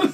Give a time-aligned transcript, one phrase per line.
[0.00, 0.06] I'm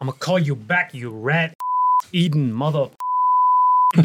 [0.00, 1.54] gonna call you back, you rat
[2.12, 2.90] Eden mother.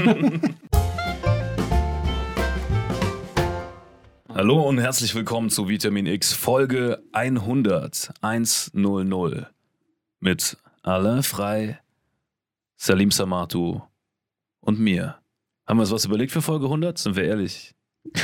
[4.30, 9.52] Hallo und herzlich willkommen zu Vitamin X Folge 100 100
[10.20, 11.80] mit Alain Frei,
[12.78, 13.82] Salim Samatu
[14.62, 15.21] und mir.
[15.72, 16.98] Haben wir uns was überlegt für Folge 100?
[16.98, 17.74] Sind wir ehrlich?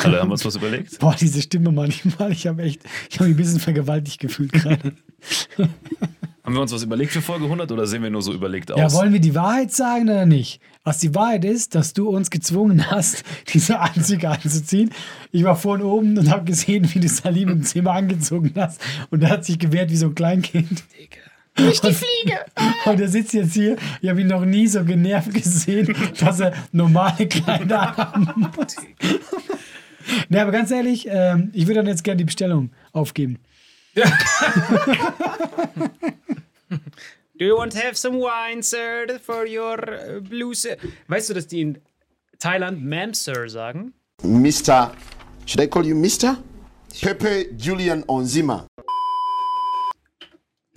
[0.03, 0.99] Alle haben wir uns was überlegt?
[0.99, 4.91] Boah, diese Stimme manchmal, ich habe echt, ich habe mich ein bisschen vergewaltigt gefühlt gerade.
[6.43, 8.79] Haben wir uns was überlegt für Folge 100 oder sehen wir nur so überlegt aus?
[8.79, 10.59] Ja, wollen wir die Wahrheit sagen oder nicht?
[10.83, 14.91] Was die Wahrheit ist, dass du uns gezwungen hast, diese Anzüge anzuziehen.
[15.31, 19.23] Ich war vorhin oben und habe gesehen, wie du Salim im Zimmer angezogen hast und
[19.23, 20.83] er hat sich gewehrt wie so ein Kleinkind.
[21.59, 22.45] Nicht die Fliege!
[22.85, 23.77] Und er sitzt jetzt hier.
[24.01, 28.75] Ich habe ihn noch nie so genervt gesehen, dass er normale Kleider haben muss.
[30.29, 33.39] Ne, aber ganz ehrlich, ähm, ich würde dann jetzt gerne die Bestellung aufgeben.
[37.39, 40.77] Do you want to have some wine, sir, for your uh, blue sir?
[41.07, 41.77] Weißt du, dass die in
[42.39, 43.93] Thailand Ma'am, Sir sagen?
[44.23, 44.91] Mr.
[45.45, 46.37] Should I call you Mr?
[47.01, 48.65] Pepe Julian Onzima.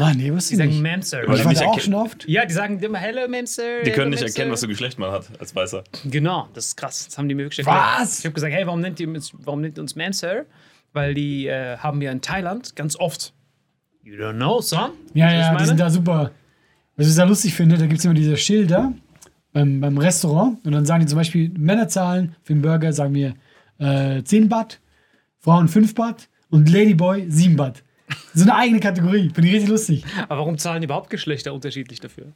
[0.01, 0.83] Ah, nee, wusste Die ich sagen nicht.
[0.83, 1.25] Ma'am, Sir.
[1.27, 2.27] Weil die nicht da auch schon oft.
[2.27, 3.83] Ja, die sagen immer Hello, Ma'am, Sir.
[3.85, 5.85] Die können hello, nicht erkennen, was für Geschlecht man hat als Weißer.
[6.07, 7.07] Genau, das ist krass.
[7.07, 8.21] Das haben die mir wirklich Was?
[8.21, 10.47] Ich habe gesagt, hey, warum nennt ihr uns, warum nennt uns Ma'am, Sir?
[10.95, 13.35] Weil die äh, haben ja in Thailand ganz oft.
[14.03, 14.93] You don't know, son?
[15.13, 16.31] Ja, was ja, die sind da super.
[16.97, 18.95] Was ich sehr lustig finde, da gibt es immer diese Schilder
[19.53, 23.15] beim, beim Restaurant und dann sagen die zum Beispiel, Männer zahlen für einen Burger, sagen
[23.15, 23.35] wir
[23.79, 24.81] äh, 10 Baht,
[25.39, 27.83] Frauen 5 Baht und Ladyboy 7 Baht.
[28.35, 29.31] So eine eigene Kategorie.
[29.35, 30.05] Finde ich richtig lustig.
[30.29, 32.33] Aber warum zahlen überhaupt Geschlechter unterschiedlich dafür?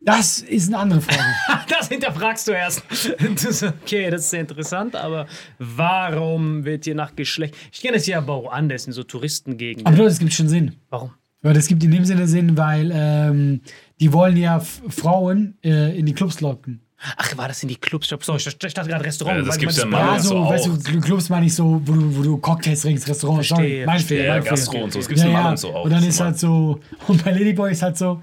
[0.00, 1.22] Das ist eine andere Frage.
[1.68, 2.82] Das hinterfragst du erst.
[3.18, 5.26] Das, okay, das ist sehr interessant, aber
[5.58, 7.54] warum wird hier nach Geschlecht.
[7.72, 9.86] Ich kenne es ja aber auch anders in so Touristengegenden.
[9.86, 10.76] Aber das gibt schon Sinn.
[10.88, 11.10] Warum?
[11.42, 13.60] Ja, das gibt in dem Sinne Sinn, weil ähm,
[14.00, 16.80] die wollen ja Frauen äh, in die Clubs locken.
[17.18, 18.08] Ach, war das in die Clubs?
[18.08, 19.38] Sorry, ich dachte gerade Restaurant.
[19.38, 20.78] Ja, das weil gibt's man- ja Ja, so, so weißt auch.
[20.78, 23.44] du, Clubs meine ich so, wo du, wo du Cocktails trinkst, Restaurant.
[23.46, 24.28] Verstehe, sorry, mein verstehe.
[24.28, 24.44] Mein.
[24.44, 24.98] Gastro und so.
[25.00, 25.44] Das gibt's Ja, ja.
[25.44, 25.84] Allem so auch.
[25.84, 28.22] Und dann ist halt so, und bei Ladyboy ist halt so,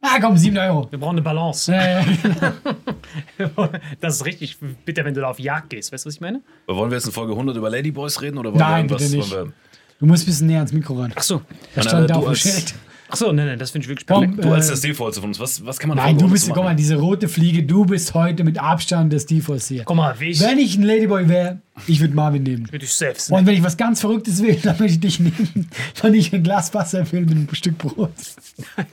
[0.00, 0.86] ah komm, 7 Euro.
[0.90, 1.70] Wir brauchen eine Balance.
[1.72, 2.04] Ja, ja.
[4.00, 5.92] Das ist richtig bitter, wenn du da auf Jagd gehst.
[5.92, 6.40] Weißt du, was ich meine?
[6.66, 9.02] Wollen wir jetzt in Folge 100 über Ladyboys reden oder wollen Nein, wir irgendwas?
[9.02, 9.30] bitte nicht.
[9.32, 9.52] Wollen wir,
[10.00, 11.12] Du musst ein bisschen näher ans Mikro ran.
[11.14, 11.42] Ach so.
[11.74, 12.74] Da stand da auf dem als- Schild.
[13.14, 15.30] Ach so, nein, nein, das finde ich wirklich Komm, du als äh, der Stilvollste von
[15.30, 17.62] uns, was, was kann man in Nein, du 100 bist, guck mal, diese rote Fliege,
[17.62, 19.84] du bist heute mit Abstand der Stilvollste hier.
[19.84, 22.68] Guck mal, wie ich Wenn ich ein Ladyboy wäre, ich würde Marvin nehmen.
[22.70, 23.30] mit dich selbst.
[23.32, 25.68] Und wenn ich was ganz Verrücktes will, dann würde ich dich nehmen,
[26.02, 28.10] wenn ich ein Glas Wasser will mit einem Stück Brot.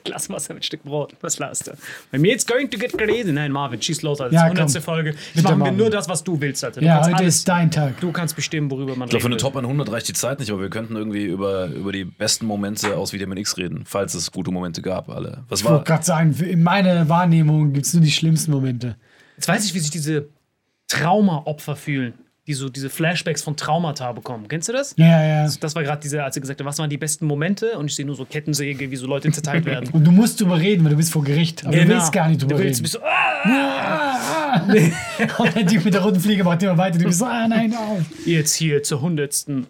[0.03, 1.15] Glas Wasser mit Stück Brot.
[1.21, 1.71] Was lasst du?
[2.11, 3.31] Bei mir it's going to get crazy.
[3.31, 4.71] Nein, Marvin, schieß los als Ja, 100.
[4.73, 4.81] komm.
[4.81, 5.15] Folge.
[5.33, 6.81] Jetzt machen wir nur das, was du willst, Alter.
[6.81, 7.99] Du Ja, heute alles, ist dein Tag.
[8.01, 9.41] Du kannst bestimmen, worüber man Ich glaube, für eine redet.
[9.41, 12.97] Top 100 reicht die Zeit nicht, aber wir könnten irgendwie über, über die besten Momente
[12.97, 15.43] aus Vitamin X reden, falls es gute Momente gab, alle.
[15.49, 18.95] Was Ich wollte gerade sagen, in meiner Wahrnehmung gibt es nur die schlimmsten Momente.
[19.37, 20.27] Jetzt weiß ich, wie sich diese
[20.87, 22.13] Trauma-Opfer fühlen,
[22.47, 24.47] die so diese Flashbacks von Traumata bekommen.
[24.47, 24.93] Kennst du das?
[24.97, 25.49] Ja, ja.
[25.59, 27.77] Das war gerade diese, als er gesagt hat, was waren die besten Momente?
[27.77, 29.89] Und ich sehe nur so Kettensäge, wie so Leute zerteilt werden.
[29.93, 31.65] Und du musst drüber reden, weil du bist vor Gericht.
[31.65, 32.61] Aber du willst gar nicht drüber Genau.
[32.61, 32.83] du willst, reden.
[32.83, 34.61] bist so, ah!
[35.37, 36.97] Und der Typ mit der roten Fliege macht immer weiter.
[36.97, 38.01] Du bist so, ah nein, auf.
[38.25, 39.67] Jetzt hier zur hundertsten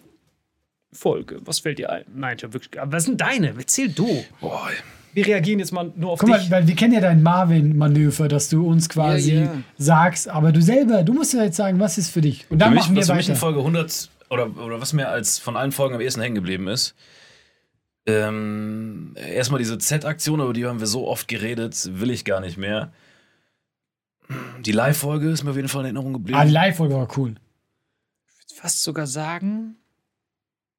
[0.93, 1.39] Folge.
[1.45, 2.03] Was fällt dir ein?
[2.13, 2.81] Nein, ich hab wirklich.
[2.81, 3.53] Aber was sind deine?
[3.57, 4.25] Erzähl du.
[4.41, 4.69] Boah,
[5.13, 6.51] Wir reagieren jetzt mal nur auf Guck mal, dich.
[6.51, 9.53] weil wir kennen ja dein Marvin-Manöver, dass du uns quasi Ja, ja.
[9.77, 12.45] sagst, aber du selber, du musst ja jetzt sagen, was ist für dich.
[12.49, 13.39] Und dann für mich, machen wir was für mich in weiter.
[13.39, 16.95] Folge 100 oder, oder was mir als von allen Folgen am ehesten hängen geblieben ist,
[18.05, 22.57] ähm, erstmal diese Z-Aktion, über die haben wir so oft geredet, will ich gar nicht
[22.57, 22.91] mehr.
[24.61, 26.39] Die Live-Folge ist mir auf jeden Fall in Erinnerung geblieben.
[26.39, 27.35] Ah, die Live-Folge war cool.
[28.55, 29.75] fast sogar sagen,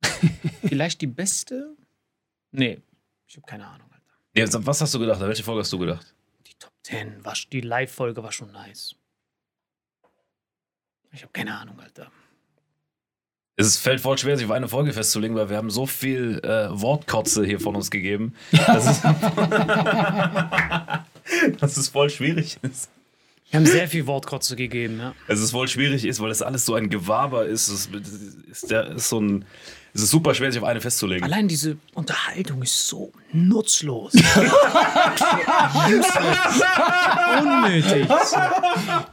[0.67, 1.77] vielleicht die beste?
[2.51, 2.81] Nee,
[3.27, 3.89] ich habe keine Ahnung.
[3.91, 4.55] Alter.
[4.55, 5.21] Ja, was hast du gedacht?
[5.21, 6.15] An welche Folge hast du gedacht?
[6.47, 8.95] Die Top 10, war, die Live-Folge war schon nice.
[11.13, 12.11] Ich habe keine Ahnung, Alter.
[13.57, 16.69] Es fällt voll schwer, sich auf eine Folge festzulegen, weil wir haben so viel äh,
[16.71, 19.03] Wortkotze hier von uns gegeben, dass es,
[21.61, 22.91] dass es voll schwierig ist.
[23.51, 25.15] Wir haben sehr viel Wortkotze gegeben, ja.
[25.29, 27.69] Es ist voll schwierig ist, weil das alles so ein Gewaber ist.
[27.69, 27.91] Es
[28.51, 29.45] ist, der, ist so ein,
[29.95, 31.23] es ist super schwer, sich auf eine festzulegen.
[31.25, 34.13] Allein diese Unterhaltung ist so nutzlos.
[37.41, 38.07] Unnötig.
[38.11, 38.15] Oh,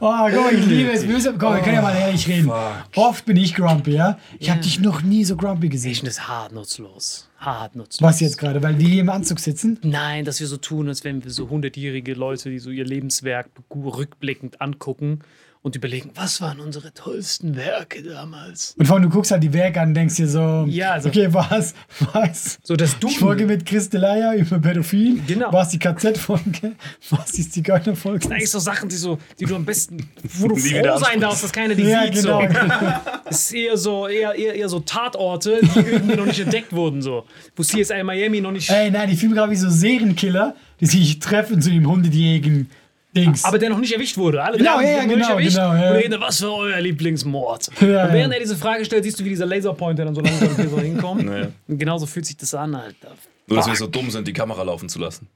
[0.00, 1.06] mal, ich liebe es.
[1.06, 1.34] Böse.
[1.38, 2.50] Komm, wir können ja mal ehrlich reden.
[2.96, 4.18] Oft bin ich grumpy, ja?
[4.38, 5.94] Ich habe dich noch nie so grumpy Ich gesehen.
[5.96, 7.28] finde das hart nutzlos.
[7.38, 8.02] Hart nutzlos.
[8.02, 8.62] Was jetzt gerade?
[8.62, 9.78] Weil die hier im Anzug sitzen?
[9.82, 13.48] Nein, dass wir so tun, als wären wir so hundertjährige Leute, die so ihr Lebenswerk
[13.74, 15.20] rückblickend angucken
[15.62, 18.74] und überlegen, was waren unsere tollsten Werke damals?
[18.78, 21.08] Und vor allem, du guckst halt die Werke an und denkst dir so, Ja, also-
[21.10, 21.74] okay, was?
[22.14, 22.58] Was?
[22.62, 23.08] So, dass du.
[23.08, 25.20] Die Folge mit Christelaya über Pädophil?
[25.26, 25.52] Genau.
[25.52, 26.76] Was die KZ-Folge?
[27.10, 28.20] Was die Zigeunerfolge?
[28.20, 30.08] Das sind eigentlich so Sachen, die, so, die du am besten,
[30.38, 32.14] wo du froh sein darfst, dass keiner die Ja, sieht.
[32.22, 32.40] genau.
[32.40, 32.48] So.
[33.30, 37.00] Es ist eher so, eher, eher, eher so Tatorte, die irgendwie noch nicht entdeckt wurden.
[37.02, 37.24] So.
[37.54, 38.68] Wo CSI Miami noch nicht.
[38.70, 42.68] Ey, nein, die filmen gerade wie so Serienkiller, die sich treffen zu dem hundejährigen
[43.16, 43.44] Dings.
[43.44, 44.42] Aber der noch nicht erwischt wurde.
[44.42, 45.56] Alle Genau, drei ja, noch nicht genau, erwischt.
[45.56, 45.90] genau, ja.
[45.90, 47.70] Und reden, was war euer Lieblingsmord?
[47.80, 48.12] Ja, und ja.
[48.12, 50.80] während er diese Frage stellt, siehst du, wie dieser Laserpointer dann so langsam hier so
[50.80, 51.24] hinkommt.
[51.30, 51.48] Naja.
[51.66, 53.12] Und genauso fühlt sich das an, Alter.
[53.46, 55.26] Nur, dass wir so dumm sind, die Kamera laufen zu lassen.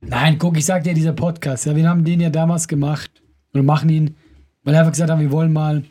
[0.00, 3.10] Nein, guck, ich sag dir, dieser Podcast, ja, wir haben den ja damals gemacht
[3.52, 4.16] oder machen ihn,
[4.64, 5.84] weil wir einfach gesagt haben, wir wollen mal,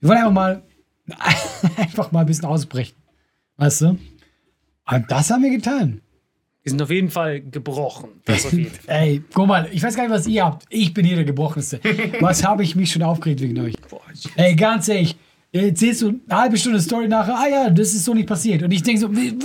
[0.00, 0.62] wir wollen einfach mal,
[1.76, 2.96] einfach mal ein bisschen ausbrechen.
[3.56, 3.86] Weißt du?
[3.88, 6.00] Und das haben wir getan.
[6.70, 8.08] Wir sind auf jeden Fall gebrochen.
[8.24, 8.96] Das auf jeden Fall.
[9.02, 10.64] Ey, guck mal, ich weiß gar nicht, was ihr habt.
[10.70, 11.80] Ich bin hier der Gebrochenste.
[12.20, 13.74] Was habe ich mich schon aufgeregt wegen euch?
[14.36, 15.16] Ey, ganz ehrlich,
[15.52, 18.62] erzählst du eine halbe Stunde Story nachher, ah ja, das ist so nicht passiert.
[18.62, 19.36] Und ich denke so, wie-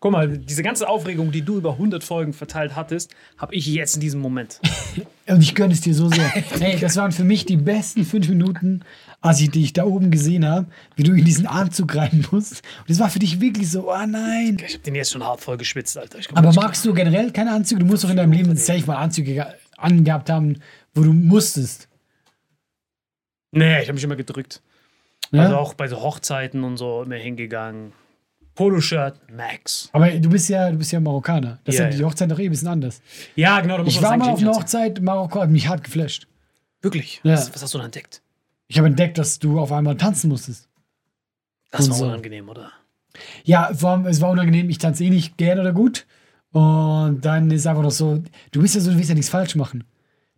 [0.00, 3.94] Guck mal, diese ganze Aufregung, die du über 100 Folgen verteilt hattest, habe ich jetzt
[3.94, 4.60] in diesem Moment.
[5.26, 6.30] Und ich gönne es dir so sehr.
[6.60, 8.82] Ey, das waren für mich die besten fünf Minuten,
[9.20, 12.62] als ich dich da oben gesehen habe, wie du in diesen Anzug rein musst.
[12.80, 14.58] Und das war für dich wirklich so, oh nein.
[14.64, 16.18] Ich habe den jetzt schon hart voll geschwitzt, Alter.
[16.34, 17.80] Aber magst du generell keine Anzüge?
[17.80, 19.44] Du musst doch in deinem Leben safe mal Anzüge ge-
[19.76, 20.60] angehabt haben,
[20.94, 21.88] wo du musstest.
[23.52, 24.60] Nee, ich habe mich immer gedrückt.
[25.32, 25.42] Ja?
[25.42, 27.92] Also auch bei so Hochzeiten und so immer hingegangen.
[28.56, 29.88] Poloshirt Max.
[29.92, 31.58] Aber du bist ja, du bist ja Marokkaner.
[31.64, 32.04] Das Ja, ist ja die.
[32.04, 33.00] Hochzeit doch eh ein bisschen anders.
[33.36, 33.84] Ja, genau.
[33.84, 36.26] Ich war mal auf einer Hochzeit Marokko, hat mich hart geflasht.
[36.82, 37.20] Wirklich?
[37.22, 37.34] Ja.
[37.34, 38.22] Was, was hast du da entdeckt?
[38.66, 40.68] Ich habe entdeckt, dass du auf einmal tanzen musstest.
[41.70, 42.04] Das Und war so.
[42.06, 42.72] unangenehm, oder?
[43.44, 46.06] Ja, allem, es war unangenehm, ich tanze eh nicht gern oder gut.
[46.52, 48.22] Und dann ist einfach noch so,
[48.52, 49.84] du bist ja so, du willst ja nichts falsch machen.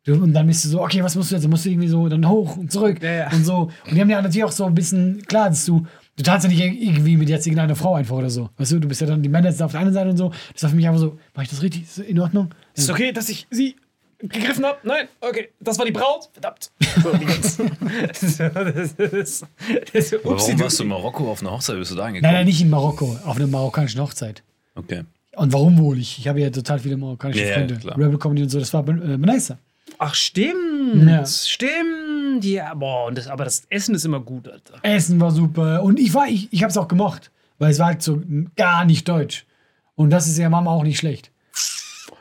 [0.06, 1.42] Und dann bist du so, okay, was musst du jetzt?
[1.44, 3.30] Dann musst du irgendwie so dann hoch und zurück Ja, ja.
[3.32, 3.70] und so.
[3.86, 5.86] Und die haben ja natürlich auch so ein bisschen, klar, dass du,
[6.18, 8.50] du tanzt ja nicht irgendwie mit jetzt irgendeiner Frau einfach oder so.
[8.58, 10.32] Weißt du, du bist ja dann die Männer jetzt auf der einen Seite und so.
[10.52, 11.82] Das war für mich einfach so, mach ich das richtig?
[11.84, 12.50] Ist das in Ordnung?
[12.74, 13.76] Ist okay, dass ich sie
[14.18, 14.78] gegriffen habe?
[14.82, 15.06] Nein?
[15.20, 15.50] Okay.
[15.60, 16.28] Das war die Braut?
[16.32, 16.70] Verdammt.
[17.02, 19.46] So, das ist, das ist,
[19.92, 21.76] das warum warst du in Marokko auf einer Hochzeit?
[21.78, 22.34] Bist du da Nein, angekommen?
[22.34, 24.42] nein, nicht in Marokko, auf einer marokkanischen Hochzeit.
[24.74, 25.04] Okay.
[25.36, 25.98] Und warum wohl?
[25.98, 27.76] Ich, ich habe ja total viele marokkanische ja, Freunde.
[27.76, 27.96] klar.
[27.96, 29.58] Rebel Comedy und so, das war äh, Benaisa.
[29.98, 31.08] Ach, stimmt.
[31.08, 31.24] Ja.
[31.24, 32.07] Stimmt.
[32.44, 34.78] Ja, boah, und das, aber das Essen ist immer gut, Alter.
[34.82, 35.82] Essen war super.
[35.82, 38.22] Und ich war, ich, ich habe es auch gemocht, weil es war halt so
[38.56, 39.46] gar nicht deutsch.
[39.94, 41.32] Und das ist ja Mama auch nicht schlecht.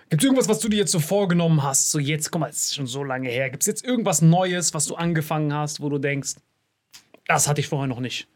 [0.09, 1.91] Gibt es irgendwas, was du dir jetzt so vorgenommen hast?
[1.91, 3.50] So jetzt, guck mal, es ist schon so lange her.
[3.50, 6.36] Gibt es jetzt irgendwas Neues, was du angefangen hast, wo du denkst,
[7.27, 8.27] das hatte ich vorher noch nicht?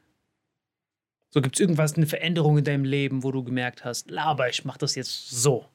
[1.30, 4.66] So gibt es irgendwas, eine Veränderung in deinem Leben, wo du gemerkt hast, laber, ich
[4.66, 5.66] mach das jetzt so.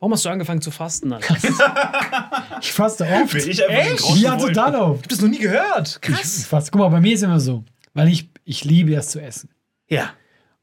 [0.00, 1.36] Warum hast du angefangen zu fasten, Alter?
[1.36, 1.42] Ich
[2.68, 3.34] Ich faste oft.
[3.34, 5.02] ich einfach Ja, total oft.
[5.02, 6.00] hab das noch nie gehört.
[6.06, 6.70] Ich faste.
[6.70, 7.64] Guck mal, bei mir ist immer so,
[7.94, 9.50] weil ich, ich liebe es zu essen.
[9.88, 10.10] Ja.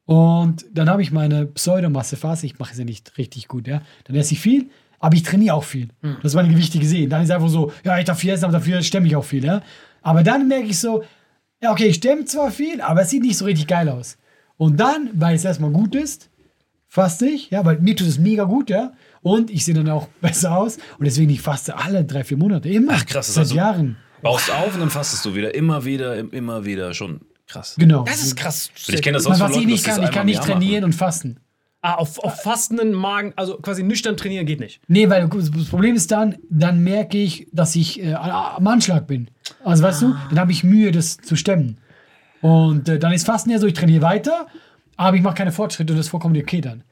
[0.05, 2.45] Und dann habe ich meine Pseudomasse-Phase.
[2.45, 3.81] Ich mache es ja nicht richtig gut, ja.
[4.05, 5.89] Dann esse ich viel, aber ich trainiere auch viel.
[6.01, 6.17] Hm.
[6.21, 7.09] Das ist meine Gewichte gesehen.
[7.09, 9.43] Dann ist einfach so, ja, ich darf viel essen, aber dafür stemme ich auch viel,
[9.43, 9.61] ja.
[10.01, 11.03] Aber dann merke ich so,
[11.61, 14.17] ja, okay, ich stemme zwar viel, aber es sieht nicht so richtig geil aus.
[14.57, 16.29] Und dann, weil es erstmal gut ist,
[16.87, 18.93] faste ich, ja, weil mir tut es mega gut, ja.
[19.25, 20.77] Und ich sehe dann auch besser aus.
[20.99, 22.69] Und deswegen, ich faste alle drei, vier Monate.
[22.69, 22.93] Immer.
[22.95, 23.97] Ach, krass, das Seit ist also- Jahren.
[24.21, 25.53] Baust auf und dann fastest du wieder.
[25.55, 26.93] Immer wieder, im- immer wieder.
[26.93, 27.75] Schon krass.
[27.77, 28.03] Genau.
[28.03, 28.69] Das ist krass.
[28.87, 30.83] Ich kenne das auch Man, von was ich nicht kann, ich kann nicht trainieren machen.
[30.85, 31.39] und fasten.
[31.81, 34.79] Ah, auf, auf fastenden Magen, also quasi nüchtern trainieren geht nicht.
[34.87, 39.29] Nee, weil das Problem ist dann, dann merke ich, dass ich äh, am Anschlag bin.
[39.63, 41.77] Also weißt du, dann habe ich Mühe, das zu stemmen.
[42.41, 44.47] Und äh, dann ist Fasten ja so, ich trainiere weiter,
[44.97, 46.83] aber ich mache keine Fortschritte und das ist vollkommen okay dann.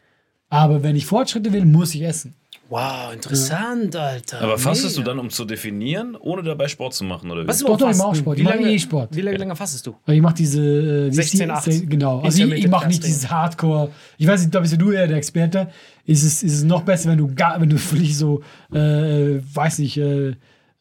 [0.54, 2.34] Aber wenn ich Fortschritte will, muss ich essen.
[2.70, 4.42] Wow, interessant, Alter.
[4.42, 5.12] Aber fastest du Mega.
[5.12, 7.30] dann, um zu definieren, ohne dabei Sport zu machen?
[7.30, 7.48] Oder wie?
[7.48, 8.16] Was ist Doch, doch, ich mach Fasten?
[8.24, 8.38] Sport.
[8.38, 9.10] Wie Ich lange, eh Sport.
[9.16, 9.96] Wie lange, lange fastest du?
[10.06, 11.64] Weil ich mache diese äh, wie ist die- 16, 8.
[11.64, 12.22] se- Genau.
[12.22, 13.92] Also ich, ich mache nicht dieses Hardcore.
[14.18, 15.68] Ich weiß nicht, da bist ja du eher der Experte.
[16.06, 18.42] Ist es, ist es noch besser, wenn du gar, wenn du wirklich so,
[18.74, 20.34] äh, weiß nicht, äh,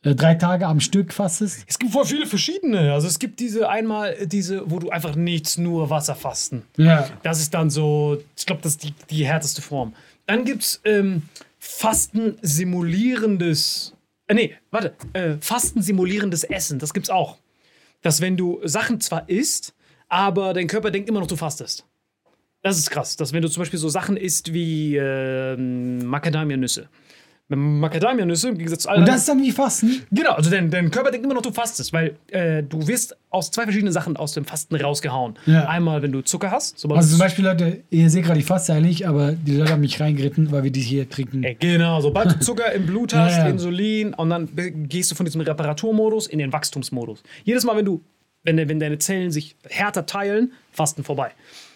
[0.03, 1.65] drei Tage am Stück fastest?
[1.67, 2.93] Es gibt voll viele verschiedene.
[2.93, 6.63] Also es gibt diese einmal diese, wo du einfach nichts, nur Wasser fasten.
[6.77, 7.09] Ja.
[7.23, 9.95] Das ist dann so, ich glaube, das ist die, die härteste Form.
[10.27, 11.23] Dann gibt es ähm,
[11.59, 13.95] Fasten simulierendes,
[14.27, 17.39] äh, nee, warte, äh, Fasten simulierendes Essen, das gibt's auch.
[18.03, 19.75] Dass wenn du Sachen zwar isst,
[20.09, 21.87] aber dein Körper denkt immer noch, du fastest.
[22.63, 26.89] Das ist krass, dass wenn du zum Beispiel so Sachen isst wie ähm, Macadamianüsse.
[27.49, 30.03] Macadamianüsse, im Gegensatz zu allen Und das ist dann wie Fasten?
[30.11, 33.51] Genau, also dein, dein Körper denkt immer noch, du fastest, weil äh, du wirst aus
[33.51, 35.35] zwei verschiedenen Sachen aus dem Fasten rausgehauen.
[35.47, 35.67] Ja.
[35.69, 36.85] Einmal, wenn du Zucker hast.
[36.89, 40.01] Also zum Beispiel, Leute, ihr seht gerade, ich faste eigentlich, aber die Leute haben mich
[40.01, 41.43] reingeritten, weil wir die hier trinken.
[41.43, 43.51] Äh, Genau, sobald du Zucker im Blut hast, Ja, ja.
[43.51, 44.49] Insulin und dann
[44.89, 47.23] gehst du von diesem Reparaturmodus in den Wachstumsmodus.
[47.45, 48.01] Jedes Mal, wenn du,
[48.45, 51.33] wenn, wenn deine Zellen sich härter teilen, Fasten vorbei.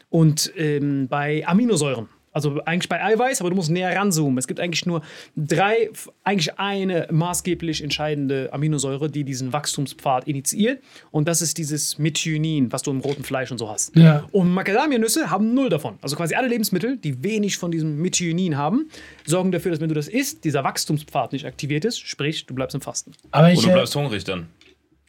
[0.08, 4.36] Und ähm, bei Aminosäuren, also eigentlich bei Eiweiß, aber du musst näher ranzoomen.
[4.36, 5.00] Es gibt eigentlich nur
[5.36, 5.88] drei,
[6.22, 10.82] eigentlich eine maßgeblich entscheidende Aminosäure, die diesen Wachstumspfad initiiert.
[11.10, 13.96] Und das ist dieses Methionin, was du im roten Fleisch und so hast.
[13.96, 14.26] Ja.
[14.32, 15.98] Und Macadamianüsse haben null davon.
[16.02, 18.90] Also quasi alle Lebensmittel, die wenig von diesem Methionin haben,
[19.24, 22.74] sorgen dafür, dass wenn du das isst, dieser Wachstumspfad nicht aktiviert ist, sprich, du bleibst
[22.74, 23.12] im Fasten.
[23.30, 24.48] Aber ich, Und du äh, bleibst hungrig dann.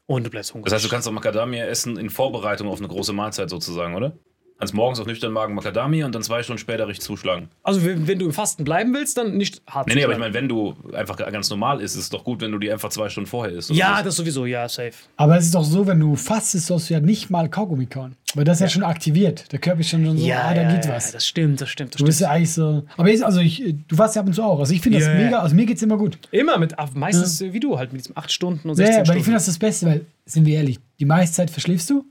[0.05, 0.71] Und du bleibst hungrig.
[0.71, 4.13] Das heißt, du kannst auch Macadamia essen in Vorbereitung auf eine große Mahlzeit sozusagen, oder?
[4.59, 7.49] Kannst morgens auf nüchternen Magen Macadamia und dann zwei Stunden später richtig zuschlagen.
[7.63, 10.19] also wenn, wenn du im Fasten bleiben willst, dann nicht hart Nee, nee, aber ich
[10.19, 12.89] meine, wenn du einfach ganz normal isst, ist es doch gut, wenn du die einfach
[12.89, 13.69] zwei Stunden vorher isst.
[13.69, 14.03] Ja, was?
[14.03, 14.93] das sowieso, ja, safe.
[15.15, 18.15] aber es ist doch so, wenn du fastest, sollst du ja nicht mal Kaugummi kauen.
[18.33, 19.51] Weil das ist ja, schon aktiviert.
[19.51, 21.11] Der Körper ist schon so, ah, da geht ja, was.
[21.11, 22.29] das stimmt, das stimmt, das du bist stimmt.
[22.29, 22.83] ja eigentlich so.
[22.97, 24.59] Aber jetzt, also ich, du fast ja ab und zu auch.
[24.59, 25.23] Also ich finde das Ja, ja.
[25.23, 26.17] mega, also mir geht's immer gut.
[26.31, 28.97] Immer mit, ah, meistens wie du, halt mit diesem 8 Stunden und 16 Ja, ja,
[28.99, 29.19] aber Stunden.
[29.19, 32.03] ich finde das das Beste, weil, sind wir ehrlich, die meiste Zeit verschläfst du.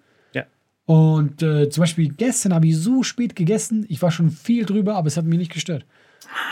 [0.86, 4.94] Und äh, zum Beispiel gestern habe ich so spät gegessen, ich war schon viel drüber,
[4.94, 5.84] aber es hat mich nicht gestört.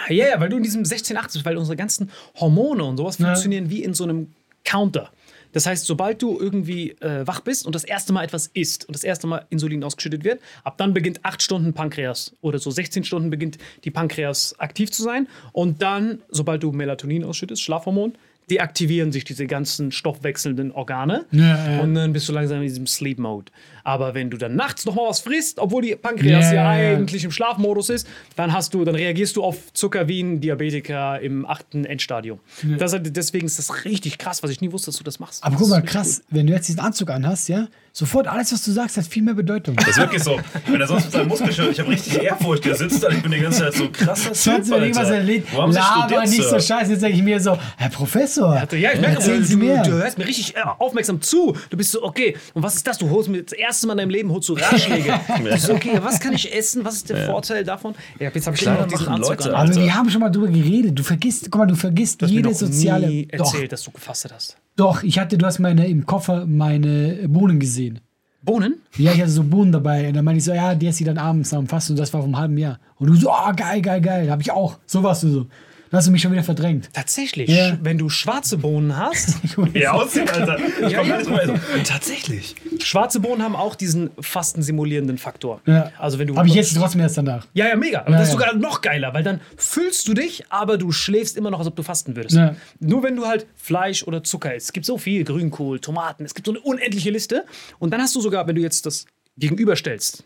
[0.09, 3.19] Ja, ja, weil du in diesem 16, 8 bist, weil unsere ganzen Hormone und sowas
[3.19, 3.27] Ja.
[3.27, 4.29] funktionieren wie in so einem
[4.65, 5.11] Counter.
[5.53, 8.97] Das heißt, sobald du irgendwie äh, wach bist und das erste Mal etwas isst und
[8.97, 13.05] das erste Mal Insulin ausgeschüttet wird, ab dann beginnt 8 Stunden Pankreas oder so 16
[13.05, 18.15] Stunden beginnt die Pankreas aktiv zu sein und dann, sobald du Melatonin ausschüttest, Schlafhormon,
[18.51, 21.81] deaktivieren sich diese ganzen stoffwechselnden Organe Ja, ja.
[21.81, 23.51] und dann bist du langsam in diesem Sleep Mode.
[23.85, 26.83] Aber wenn du dann nachts noch mal was frisst, obwohl die Pankreas Ja, ja, ja,
[26.93, 26.97] ja.
[26.97, 31.21] eigentlich im Schlafmodus ist, dann hast du, dann reagierst du auf Zucker wie ein Diabetiker
[31.21, 32.41] im achten Endstadium.
[32.79, 35.45] Das, ist- deswegen ist das richtig krass, was ich nie wusste, dass du das machst.
[35.45, 38.65] Aber Das guck mal, krass, wenn du jetzt diesen Anzug anhast, ja, sofort alles, was
[38.65, 39.77] du sagst, hat viel mehr Bedeutung.
[39.77, 40.41] Das ist wirklich so.
[40.67, 43.31] Wenn er sonst mit seinem Muskelshirt, ich habe richtig Ehrfurcht, der sitzt da, ich bin
[43.33, 46.59] die ganze Zeit so krasser Sonst wenn irgendwas erlebt, Wo haben Sie laber nicht so
[46.59, 46.91] scheiße.
[46.93, 48.73] Jetzt denke ich mir so, Herr Professor, gut.
[48.73, 49.83] Ja, ich merke, erzählen du, Sie mehr.
[49.83, 51.55] du, du hörst mir richtig äh, aufmerksam zu.
[51.71, 52.99] Du bist so, okay, und was ist das?
[52.99, 55.15] Du holst mir das erste Mal in deinem Leben holst du Ratschläge.
[55.59, 56.85] So, okay, was kann ich essen?
[56.85, 57.95] Was ist der Vorteil davon?
[58.19, 59.57] Ja, jetzt habe ich Klar immer noch diesen Leute.
[59.57, 59.69] an.
[59.69, 60.99] Also wir haben schon mal drüber geredet.
[60.99, 63.07] Du vergisst, guck mal, du vergisst Du jede soziale.
[63.09, 64.57] nie Doch, erzählt, dass du gefastet hast.
[64.77, 68.01] doch, ich hatte, du hast meine im Koffer meine Bohnen gesehen.
[68.43, 68.77] Bohnen?
[68.97, 70.09] Ja, ich hatte so Bohnen dabei.
[70.09, 72.13] Und dann meinte ich so, ja, die ist sie dann abends am Fasten und das
[72.13, 72.79] war vom halben Jahr.
[72.97, 74.31] Und du so, ah, geil, geil, geil.
[74.31, 74.79] Hab ich auch.
[74.87, 75.47] So warst du so.
[75.95, 76.89] Dann hast du mich schon wieder verdrängt.
[76.93, 77.49] Tatsächlich.
[77.49, 77.79] Ja.
[77.81, 79.37] Wenn du schwarze Bohnen hast,
[79.73, 80.59] Wie aussieht, Alter.
[80.59, 81.23] Ich Ja, ja.
[81.23, 81.39] drüber.
[81.39, 82.57] Also, Tatsächlich.
[82.81, 85.61] schwarze Bohnen haben auch diesen fasten simulierenden Faktor.
[85.67, 85.93] Ja.
[85.97, 87.47] Also wenn du Aber ich esse trotzdem erst danach.
[87.55, 88.01] Ja, ja, mega.
[88.01, 88.41] Und Ja, das ist ja.
[88.41, 91.77] sogar noch geiler, weil dann füllst du dich, aber du schläfst immer noch, als ob
[91.77, 92.35] du fasten würdest.
[92.35, 92.57] Ja.
[92.81, 94.67] Nur wenn du halt Fleisch oder Zucker isst.
[94.67, 97.45] Es gibt so viel, Grünkohl, Tomaten, es gibt so eine unendliche Liste.
[97.79, 100.25] Und dann hast du sogar, wenn du jetzt das gegenüberstellst,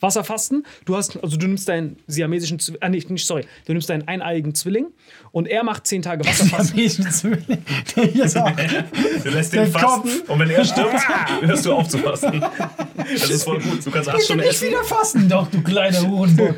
[0.00, 3.88] Wasserfasten, du hast, also du nimmst deinen siamesischen Zwilling, ah, nicht, nicht, sorry, du nimmst
[3.90, 4.86] deinen eineigen Zwilling
[5.32, 6.76] und er macht zehn Tage Wasserfasten.
[6.76, 7.62] Siamesischen Zwilling.
[7.94, 10.28] Du lässt den fasten Kopf.
[10.28, 10.94] und wenn er stirbt,
[11.42, 12.40] hörst du auf zu fasten.
[13.12, 13.84] Das ist voll gut.
[13.84, 14.68] Du kannst acht Ich Stunden nicht essen.
[14.68, 16.56] wieder fasten, doch, du kleiner Hurenbock.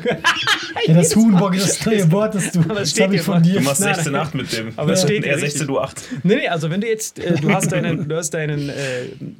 [0.87, 2.61] ja, das Hurenbock ist das neue Wort, das du.
[2.61, 3.55] Das steht habe ich hier von dir.
[3.55, 4.73] Du machst Nein, 16,8 mit dem.
[4.75, 5.51] Aber es steht er hier richtig.
[5.59, 6.01] 16, du 8.
[6.23, 8.73] Nee, nee, also wenn du jetzt, äh, du hast deinen, du hast deinen, äh,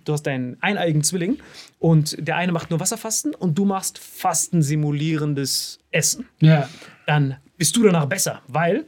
[0.05, 1.38] du hast deinen eineigen Zwilling
[1.84, 6.70] und der eine macht nur Wasserfasten und du machst Fasten simulierendes Essen, Ja.
[7.06, 8.86] dann bist du danach besser, weil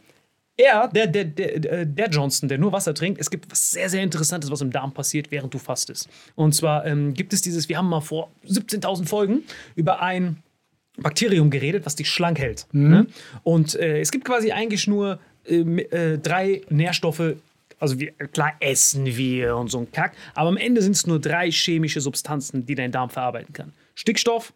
[0.55, 4.01] er, der, der, der, der Johnson, der nur Wasser trinkt, es gibt was sehr, sehr
[4.01, 6.07] Interessantes, was im Darm passiert, während du fastest.
[6.35, 9.43] Und zwar ähm, gibt es dieses, wir haben mal vor 17.000 Folgen
[9.75, 10.37] über ein
[10.97, 12.65] Bakterium geredet, was dich schlank hält.
[12.71, 13.07] Ne?
[13.43, 17.33] Und äh, es gibt quasi eigentlich nur ähm, äh, drei Nährstoffe.
[17.79, 21.19] Also wir, klar essen wir und so ein Kack, aber am Ende sind es nur
[21.19, 23.73] drei chemische Substanzen, die dein Darm verarbeiten kann.
[23.95, 24.53] Stickstoff,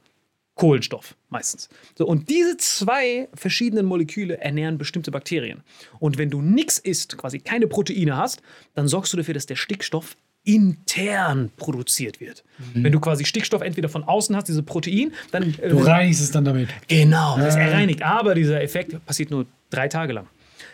[0.55, 1.69] Kohlenstoff meistens.
[1.97, 5.63] So, und diese zwei verschiedenen Moleküle ernähren bestimmte Bakterien.
[5.99, 8.41] Und wenn du nichts isst, quasi keine Proteine hast,
[8.75, 12.43] dann sorgst du dafür, dass der Stickstoff intern produziert wird.
[12.73, 16.31] Wenn du quasi Stickstoff entweder von außen hast, diese Protein, dann äh, Du reinigst es
[16.31, 16.69] dann damit.
[16.87, 18.01] Genau, das er reinigt.
[18.01, 20.27] Aber dieser Effekt passiert nur drei Tage lang.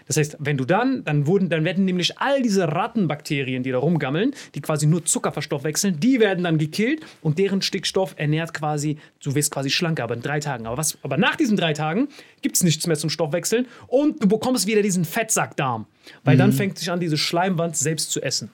[0.07, 3.79] Das heißt, wenn du dann, dann wurden, dann werden nämlich all diese Rattenbakterien, die da
[3.79, 8.97] rumgammeln, die quasi nur Zucker verstoffwechseln, die werden dann gekillt und deren Stickstoff ernährt quasi,
[9.23, 10.67] du wirst quasi schlanker, aber in drei Tagen.
[10.67, 12.07] Aber, was, aber nach diesen drei Tagen
[12.41, 15.85] gibt es nichts mehr zum Stoffwechseln und du bekommst wieder diesen Fettsackdarm.
[16.23, 18.51] Weil dann fängt sich an, diese Schleimwand selbst zu essen.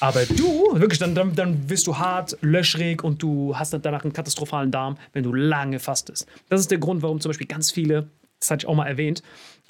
[0.00, 4.04] Aber du, wirklich, dann, dann, dann wirst du hart, löchrig und du hast dann danach
[4.04, 6.26] einen katastrophalen Darm, wenn du lange fastest.
[6.48, 8.08] Das ist der Grund, warum zum Beispiel ganz viele,
[8.38, 9.22] das hatte ich auch mal erwähnt,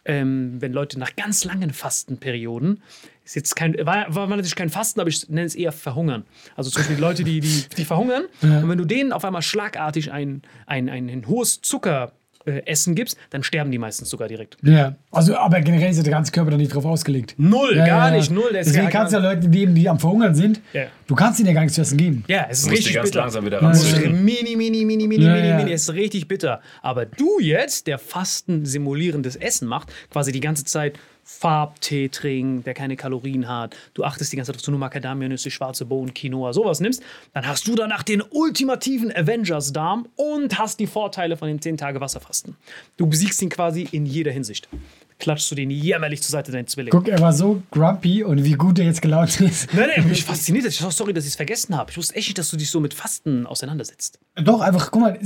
[0.04, 2.82] ähm, wenn Leute nach ganz langen Fastenperioden,
[3.24, 6.24] ist jetzt kein, war, war natürlich kein Fasten, aber ich nenne es eher Verhungern.
[6.56, 10.12] Also zum Beispiel Leute, die, die, die verhungern, und wenn du denen auf einmal schlagartig
[10.12, 12.12] ein, ein, ein, ein hohes Zucker
[12.48, 14.56] äh, Essen gibst, dann sterben die meistens sogar direkt.
[14.62, 14.96] Ja.
[15.10, 17.34] Also, aber generell ist der ganze Körper da nicht drauf ausgelegt.
[17.38, 18.16] Null, Ja, gar ja.
[18.16, 18.50] nicht, null.
[18.52, 20.84] Deswegen kannst du ja Leute geben, die am Verhungern sind, Ja.
[21.06, 22.24] du kannst ihnen ja gar nichts zu essen geben.
[22.28, 23.20] Ja, es ist Du musst richtig ganz bitter.
[23.20, 24.24] langsam wieder ranzüchten.
[24.24, 25.56] Mini, mini, mini, mini, Ja, mini, ja.
[25.56, 25.72] mini.
[25.72, 26.60] Es ist richtig bitter.
[26.82, 30.98] Aber du jetzt, der Fasten simulierendes Essen macht, quasi die ganze Zeit
[31.30, 35.50] Farbtee trinken, der keine Kalorien hat, du achtest die ganze Zeit, dass du nur Macadamia-Nüsse,
[35.50, 37.02] schwarze Bohnen, Quinoa, sowas nimmst,
[37.34, 42.00] dann hast du danach den ultimativen Avengers-Darm und hast die Vorteile von den 10 Tage
[42.00, 42.56] Wasserfasten.
[42.96, 44.70] Du besiegst ihn quasi in jeder Hinsicht.
[45.18, 46.90] Klatschst du den jämmerlich zur Seite, dein Zwilling.
[46.90, 49.72] Guck, er war so grumpy und wie gut er jetzt gelaunt ist.
[49.74, 50.76] Nein, nein, mich fasziniert das.
[50.76, 51.90] Sorry, dass ich es vergessen habe.
[51.90, 54.20] Ich wusste echt nicht, dass du dich so mit Fasten auseinandersetzt.
[54.36, 55.18] Doch, einfach, guck mal,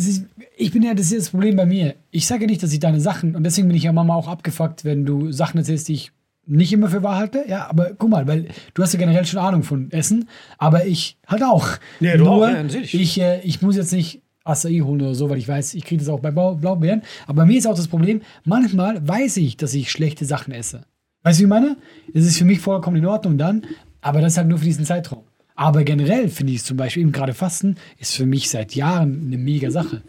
[0.57, 1.95] ich bin ja, das ist das Problem bei mir.
[2.11, 4.29] Ich sage ja nicht, dass ich deine Sachen, und deswegen bin ich ja Mama auch
[4.29, 6.13] abgefuckt, wenn du Sachen erzählst, die ich
[6.47, 7.45] nicht immer für wahr halte.
[7.47, 10.29] Ja, aber guck mal, weil du hast ja generell schon Ahnung von Essen,
[10.59, 11.69] aber ich halt auch.
[12.01, 12.95] Ja, du Nur, auch, ja, natürlich.
[12.95, 16.01] Ich, äh, ich muss jetzt nicht Acai holen oder so, weil ich weiß, ich kriege
[16.01, 17.03] das auch bei Blau Blaubeeren.
[17.27, 20.85] Aber bei mir ist auch das Problem, manchmal weiß ich, dass ich schlechte Sachen esse.
[21.23, 21.77] Weißt du, wie ich meine?
[22.13, 23.63] Es ist für mich vollkommen in Ordnung dann,
[24.01, 25.23] aber das ist halt nur für diesen Zeitraum.
[25.55, 29.27] Aber generell finde ich es zum Beispiel, eben gerade Fasten, ist für mich seit Jahren
[29.27, 30.03] eine mega Sache.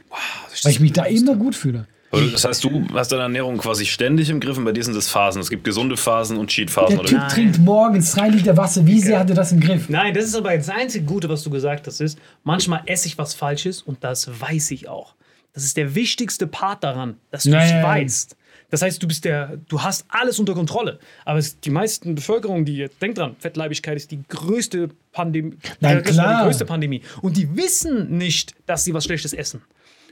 [0.63, 1.87] weil ich mich da immer gut fühle.
[2.31, 5.09] Das heißt, du hast deine Ernährung quasi ständig im Griff und bei dir sind es
[5.09, 5.41] Phasen.
[5.41, 6.97] Es gibt gesunde Phasen und Cheat-Phasen.
[6.97, 7.09] Der Oder?
[7.09, 8.85] Typ trinkt morgens drei Liter Wasser.
[8.85, 9.89] Wie sehr hat er das im Griff?
[9.89, 13.17] Nein, das ist aber das einzige Gute, was du gesagt hast, ist, manchmal esse ich
[13.17, 15.15] was Falsches und das weiß ich auch.
[15.53, 18.35] Das ist der wichtigste Part daran, dass du es weißt.
[18.69, 20.99] Das heißt, du bist der, du hast alles unter Kontrolle.
[21.25, 25.57] Aber es, die meisten Bevölkerung, die denkt dran, Fettleibigkeit ist die größte Pandemie.
[25.79, 26.39] Ist klar.
[26.39, 27.01] Die größte Pandemie.
[27.21, 29.61] Und die wissen nicht, dass sie was Schlechtes essen.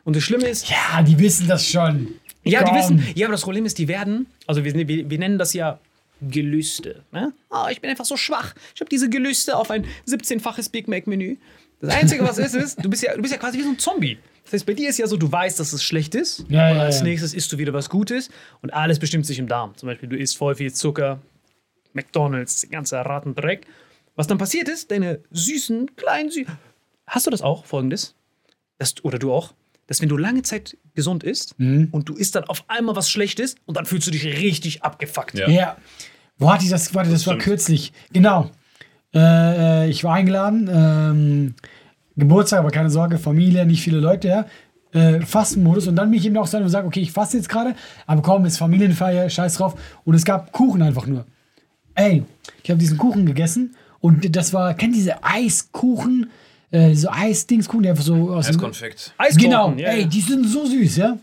[0.03, 2.15] Und das Schlimme ist, Ja, die wissen das schon.
[2.43, 2.77] ja, die Komm.
[2.77, 3.07] wissen.
[3.15, 5.79] Ja, aber das Problem ist, die werden, also wir, wir, wir nennen das ja
[6.21, 7.03] Gelüste.
[7.11, 7.33] Ne?
[7.49, 8.53] Oh, ich bin einfach so schwach.
[8.75, 11.37] Ich habe diese Gelüste auf ein 17-faches Big Mac-Menü.
[11.79, 13.79] Das Einzige, was ist, ist, du bist, ja, du bist ja quasi wie so ein
[13.79, 14.19] Zombie.
[14.43, 16.45] Das heißt, bei dir ist ja so, du weißt, dass es schlecht ist.
[16.49, 17.05] Ja, und ja, als ja.
[17.05, 18.29] nächstes isst du wieder was Gutes.
[18.61, 19.75] Und alles bestimmt sich im Darm.
[19.77, 21.19] Zum Beispiel, du isst voll viel Zucker,
[21.93, 23.65] McDonalds, ganzer Ratendreck.
[24.15, 26.55] Was dann passiert ist, deine süßen, kleinen, süßen.
[27.07, 28.13] Hast du das auch, folgendes?
[28.77, 29.53] dass, oder du auch,
[29.91, 31.89] dass wenn du lange Zeit gesund isst Mhm.
[31.91, 35.37] und du isst dann auf einmal was Schlechtes und dann fühlst du dich richtig abgefuckt.
[35.37, 35.49] Ja.
[35.49, 35.75] Ja.
[36.37, 36.95] Wo hatte ich das?
[36.95, 37.43] Warte, das, war stimmt.
[37.43, 37.91] kürzlich.
[38.13, 38.49] Genau.
[39.13, 40.69] Äh, ich war eingeladen.
[40.73, 41.55] Ähm,
[42.15, 44.45] Geburtstag, aber keine Sorge, Familie, nicht viele Leute, ja.
[44.93, 47.49] Äh, Fastenmodus und dann bin ich eben auch so und sage, okay, ich faste jetzt
[47.49, 47.75] gerade,
[48.07, 49.75] aber komm, ist Familienfeier, scheiß drauf.
[50.05, 51.25] Und es gab Kuchen einfach nur.
[51.95, 52.23] Ey,
[52.63, 56.29] ich habe diesen Kuchen gegessen und das war, kennt ihr diese Eiskuchen,
[56.71, 59.13] äh, so Eisdingskuchen, die einfach so aus Eiskonfekt.
[59.17, 60.07] Eiskuchen, Genau, ja, ey, ja.
[60.07, 61.17] die sind so süß, ja.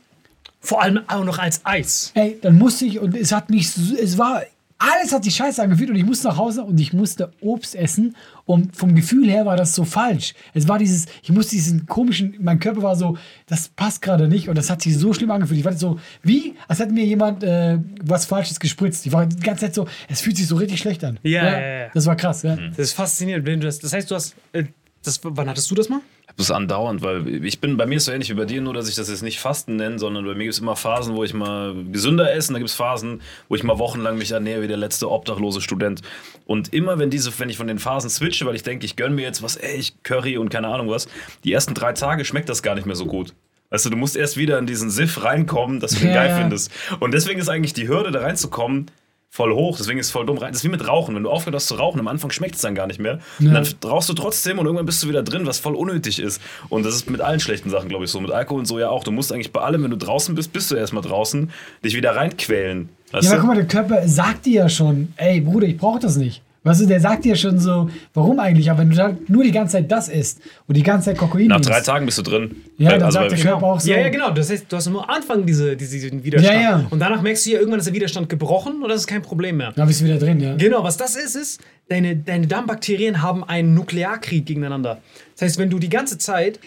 [0.61, 2.11] Vor allem auch noch als Eis.
[2.15, 4.43] Ey, dann musste ich und es hat mich, so- es war,
[4.81, 8.15] alles hat sich scheiße angefühlt und ich musste nach Hause und ich musste Obst essen
[8.45, 10.35] und vom Gefühl her war das so falsch.
[10.55, 14.49] Es war dieses, ich musste diesen komischen, mein Körper war so, das passt gerade nicht
[14.49, 15.61] und das hat sich so schlimm angefühlt.
[15.61, 19.05] Ich war so, wie, als hätte mir jemand äh, was Falsches gespritzt.
[19.07, 21.19] Ich war die ganze Zeit so, es fühlt sich so richtig schlecht an.
[21.23, 21.87] Ja, ja, ja.
[21.95, 22.57] Das war krass, ja.
[22.57, 23.63] Das ist faszinierend.
[23.65, 24.35] Das heißt, du hast.
[24.53, 24.65] Äh,
[25.03, 26.01] das, wann hattest du das mal?
[26.37, 28.75] Das ist andauernd, weil ich bin, bei mir ist so ähnlich wie bei dir, nur
[28.75, 31.25] dass ich das jetzt nicht Fasten nenne, sondern bei mir gibt es immer Phasen, wo
[31.25, 34.63] ich mal gesünder esse, und da gibt es Phasen, wo ich mal wochenlang mich ernähre
[34.63, 36.03] wie der letzte obdachlose Student.
[36.47, 39.15] Und immer wenn diese, wenn ich von den Phasen switche, weil ich denke, ich gönne
[39.15, 41.09] mir jetzt was, ey, ich Curry und keine Ahnung was,
[41.45, 43.35] die ersten drei Tage schmeckt das gar nicht mehr so gut.
[43.71, 46.37] Weißt du, du musst erst wieder in diesen Siff reinkommen, dass du den Ja, geil
[46.41, 46.73] findest.
[47.01, 48.91] Und deswegen ist eigentlich die Hürde, da reinzukommen,
[49.31, 49.77] voll hoch.
[49.77, 50.53] Deswegen ist es voll dumm rein.
[50.53, 51.15] Das ist wie mit Rauchen.
[51.15, 53.21] Wenn du aufhörst zu rauchen, am Anfang schmeckt es dann gar nicht mehr.
[53.39, 56.41] Und dann rauchst du trotzdem und irgendwann bist du wieder drin, was voll unnötig ist.
[56.69, 58.21] Und das ist mit allen schlechten Sachen, glaube ich, so.
[58.21, 59.05] Mit Alkohol und so ja auch.
[59.05, 61.51] Du musst eigentlich bei allem, wenn du draußen bist, bist du erstmal draußen,
[61.85, 62.89] dich wieder reinquälen.
[63.13, 66.01] Weißt Ja, aber guck mal, der Körper sagt dir ja schon, ey Bruder, ich brauche
[66.01, 66.43] das nicht.
[66.65, 68.71] Weißt du, der sagt dir schon so, warum eigentlich?
[68.71, 71.47] Aber wenn du dann nur die ganze Zeit das isst und die ganze Zeit Kokain
[71.47, 72.57] Nach drei Tagen bist du drin.
[72.77, 73.91] Ja, Weil- dann also sagt der Körper auch so.
[73.91, 74.31] Ja, ja, genau.
[74.31, 76.55] Das heißt, du hast nur am Anfang diese, diese, diesen Widerstand.
[76.55, 76.87] Ja, ja.
[76.91, 79.57] Und danach merkst du ja, irgendwann ist der Widerstand gebrochen und das ist kein Problem
[79.59, 79.73] mehr.
[79.77, 80.57] Da bist du wieder drin, ja.
[80.57, 84.99] Genau, was das ist, ist, deine, deine Darmbakterien haben einen Nuklearkrieg gegeneinander.
[85.35, 86.59] Das heißt, wenn du die ganze Zeit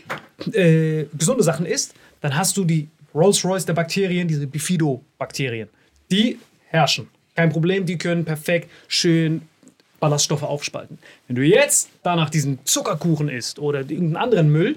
[0.53, 5.67] äh, gesunde Sachen isst, dann hast du die Rolls-Royce der Bakterien, diese Bifidobakterien.
[6.09, 7.07] Die herrschen.
[7.35, 9.41] Kein Problem, die können perfekt schön
[10.01, 10.99] Ballaststoffe aufspalten.
[11.27, 14.75] Wenn du jetzt danach diesen Zuckerkuchen isst oder irgendeinen anderen Müll,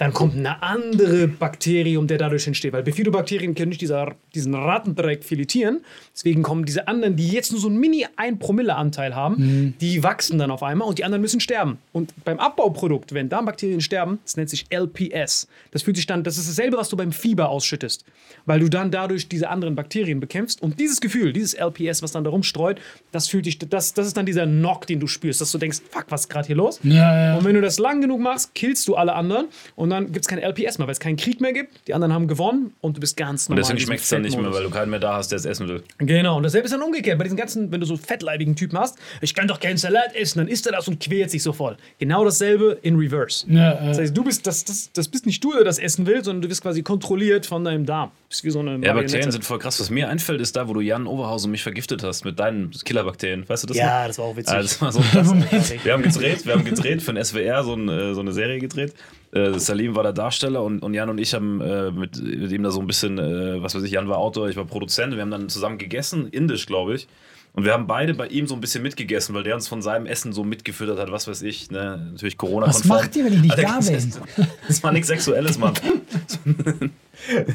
[0.00, 2.72] dann kommt eine andere Bakterium, der dadurch entsteht.
[2.72, 5.80] Weil Bifidobakterien können nicht dieser, diesen Ratendreck filetieren.
[6.14, 10.02] Deswegen kommen diese anderen, die jetzt nur so ein mini 1 Promille Anteil haben, die
[10.02, 11.76] wachsen dann auf einmal und die anderen müssen sterben.
[11.92, 15.48] Und beim Abbauprodukt, wenn Darmbakterien sterben, das nennt sich LPS.
[15.70, 18.06] Das fühlt sich dann, das ist dasselbe, was du beim Fieber ausschüttest.
[18.46, 20.62] Weil du dann dadurch diese anderen Bakterien bekämpfst.
[20.62, 22.80] Und dieses Gefühl, dieses LPS, was dann da rumstreut,
[23.12, 25.80] das fühlt dich, das, das ist dann dieser Knock, den du spürst, dass du denkst,
[25.90, 26.80] fuck, was ist gerade hier los?
[26.84, 27.36] Ja, ja.
[27.36, 30.28] Und wenn du das lang genug machst, killst du alle anderen und dann gibt es
[30.28, 31.86] kein LPS mehr, weil es keinen Krieg mehr gibt.
[31.88, 33.62] Die anderen haben gewonnen und du bist ganz Und normal.
[33.62, 35.36] deswegen in diesem schmeckt es dann nicht mehr, weil du keinen mehr da hast, der
[35.36, 35.82] es essen will.
[35.98, 37.18] Genau, und dasselbe ist dann umgekehrt.
[37.18, 40.38] Bei diesen ganzen, wenn du so fettleibigen Typen hast, ich kann doch keinen Salat essen,
[40.38, 41.76] dann isst er das und quält sich so voll.
[41.98, 43.46] Genau dasselbe in Reverse.
[43.48, 43.86] Ja, äh.
[43.88, 46.42] Das heißt, du bist, das, das, das bist nicht du, der das essen will, sondern
[46.42, 48.10] du wirst quasi kontrolliert von deinem Darm.
[48.28, 48.92] Bist wie so eine Ja.
[48.94, 49.80] Bakterien sind voll krass.
[49.80, 53.48] Was mir einfällt, ist da, wo du Jan Oberhausen mich vergiftet hast mit deinen Killerbakterien.
[53.48, 54.06] Weißt du das Ja, noch?
[54.06, 54.54] das war auch witzig.
[54.54, 55.00] Ah, das war so.
[55.84, 58.58] Wir haben gedreht, wir haben gedreht für den SWR so, ein, äh, so eine Serie
[58.58, 58.94] gedreht.
[59.32, 62.62] Äh, Salim war der Darsteller und, und Jan und ich haben äh, mit, mit ihm
[62.62, 65.14] da so ein bisschen, äh, was weiß ich, Jan war Autor, ich war Produzent.
[65.14, 67.06] Wir haben dann zusammen gegessen, indisch, glaube ich.
[67.52, 70.06] Und wir haben beide bei ihm so ein bisschen mitgegessen, weil der uns von seinem
[70.06, 72.10] Essen so mitgefüttert hat, was weiß ich, ne?
[72.12, 73.90] natürlich corona Was macht ihr, wenn ich nicht da das,
[74.36, 74.46] bin?
[74.68, 75.74] das war nichts Sexuelles, Mann.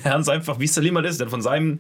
[0.04, 1.80] er hat uns einfach, wie Salim halt ist, hat von seinem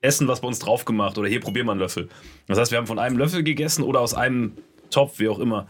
[0.00, 2.08] Essen was bei uns drauf gemacht oder hier probier mal einen Löffel.
[2.48, 4.52] Das heißt, wir haben von einem Löffel gegessen oder aus einem
[4.90, 5.68] Topf, wie auch immer.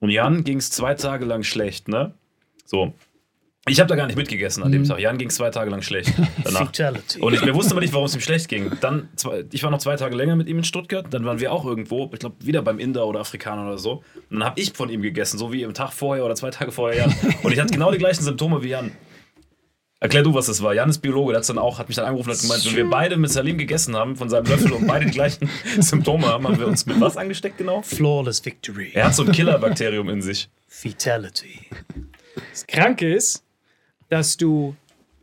[0.00, 2.14] Und Jan ging es zwei Tage lang schlecht, ne?
[2.70, 2.94] So.
[3.68, 5.00] Ich habe da gar nicht mitgegessen an dem Tag.
[5.00, 6.12] Jan ging es zwei Tage lang schlecht
[6.44, 6.72] danach.
[7.20, 8.70] Und ich, mir wusste aber nicht, warum es ihm schlecht ging.
[8.80, 11.06] Dann, zwei, ich war noch zwei Tage länger mit ihm in Stuttgart.
[11.10, 14.02] Dann waren wir auch irgendwo, ich glaube, wieder beim Inder oder Afrikaner oder so.
[14.30, 16.70] Und dann habe ich von ihm gegessen, so wie im Tag vorher oder zwei Tage
[16.72, 17.14] vorher Jan.
[17.42, 18.92] Und ich hatte genau die gleichen Symptome wie Jan.
[19.98, 20.72] Erklär du, was das war.
[20.72, 22.88] Jan ist Biologe, der dann auch, hat mich dann angerufen und hat gemeint, wenn wir
[22.88, 26.58] beide mit Salim gegessen haben, von seinem Löffel und beide die gleichen Symptome haben, haben
[26.58, 27.82] wir uns mit was angesteckt genau?
[27.82, 28.92] Flawless Victory.
[28.94, 30.48] Er hat so ein Killerbakterium in sich.
[30.66, 31.66] Fatality.
[32.50, 33.42] Das Kranke ist,
[34.08, 34.74] dass du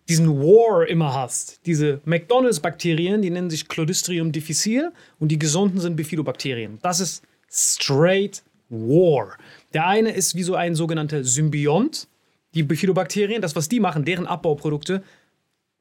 [0.08, 1.60] diesen War immer hast.
[1.66, 6.80] Diese McDonalds-Bakterien, die nennen sich Clostridium difficile und die gesunden sind Bifidobakterien.
[6.82, 9.38] Das ist straight War.
[9.74, 12.08] Der eine ist wie so ein sogenannter Symbiont,
[12.54, 15.04] die Bifidobakterien, das, was die machen, deren Abbauprodukte,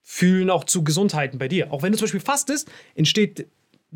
[0.03, 1.73] fühlen auch zu Gesundheiten bei dir.
[1.73, 3.47] Auch wenn du zum Beispiel fastest, entsteht,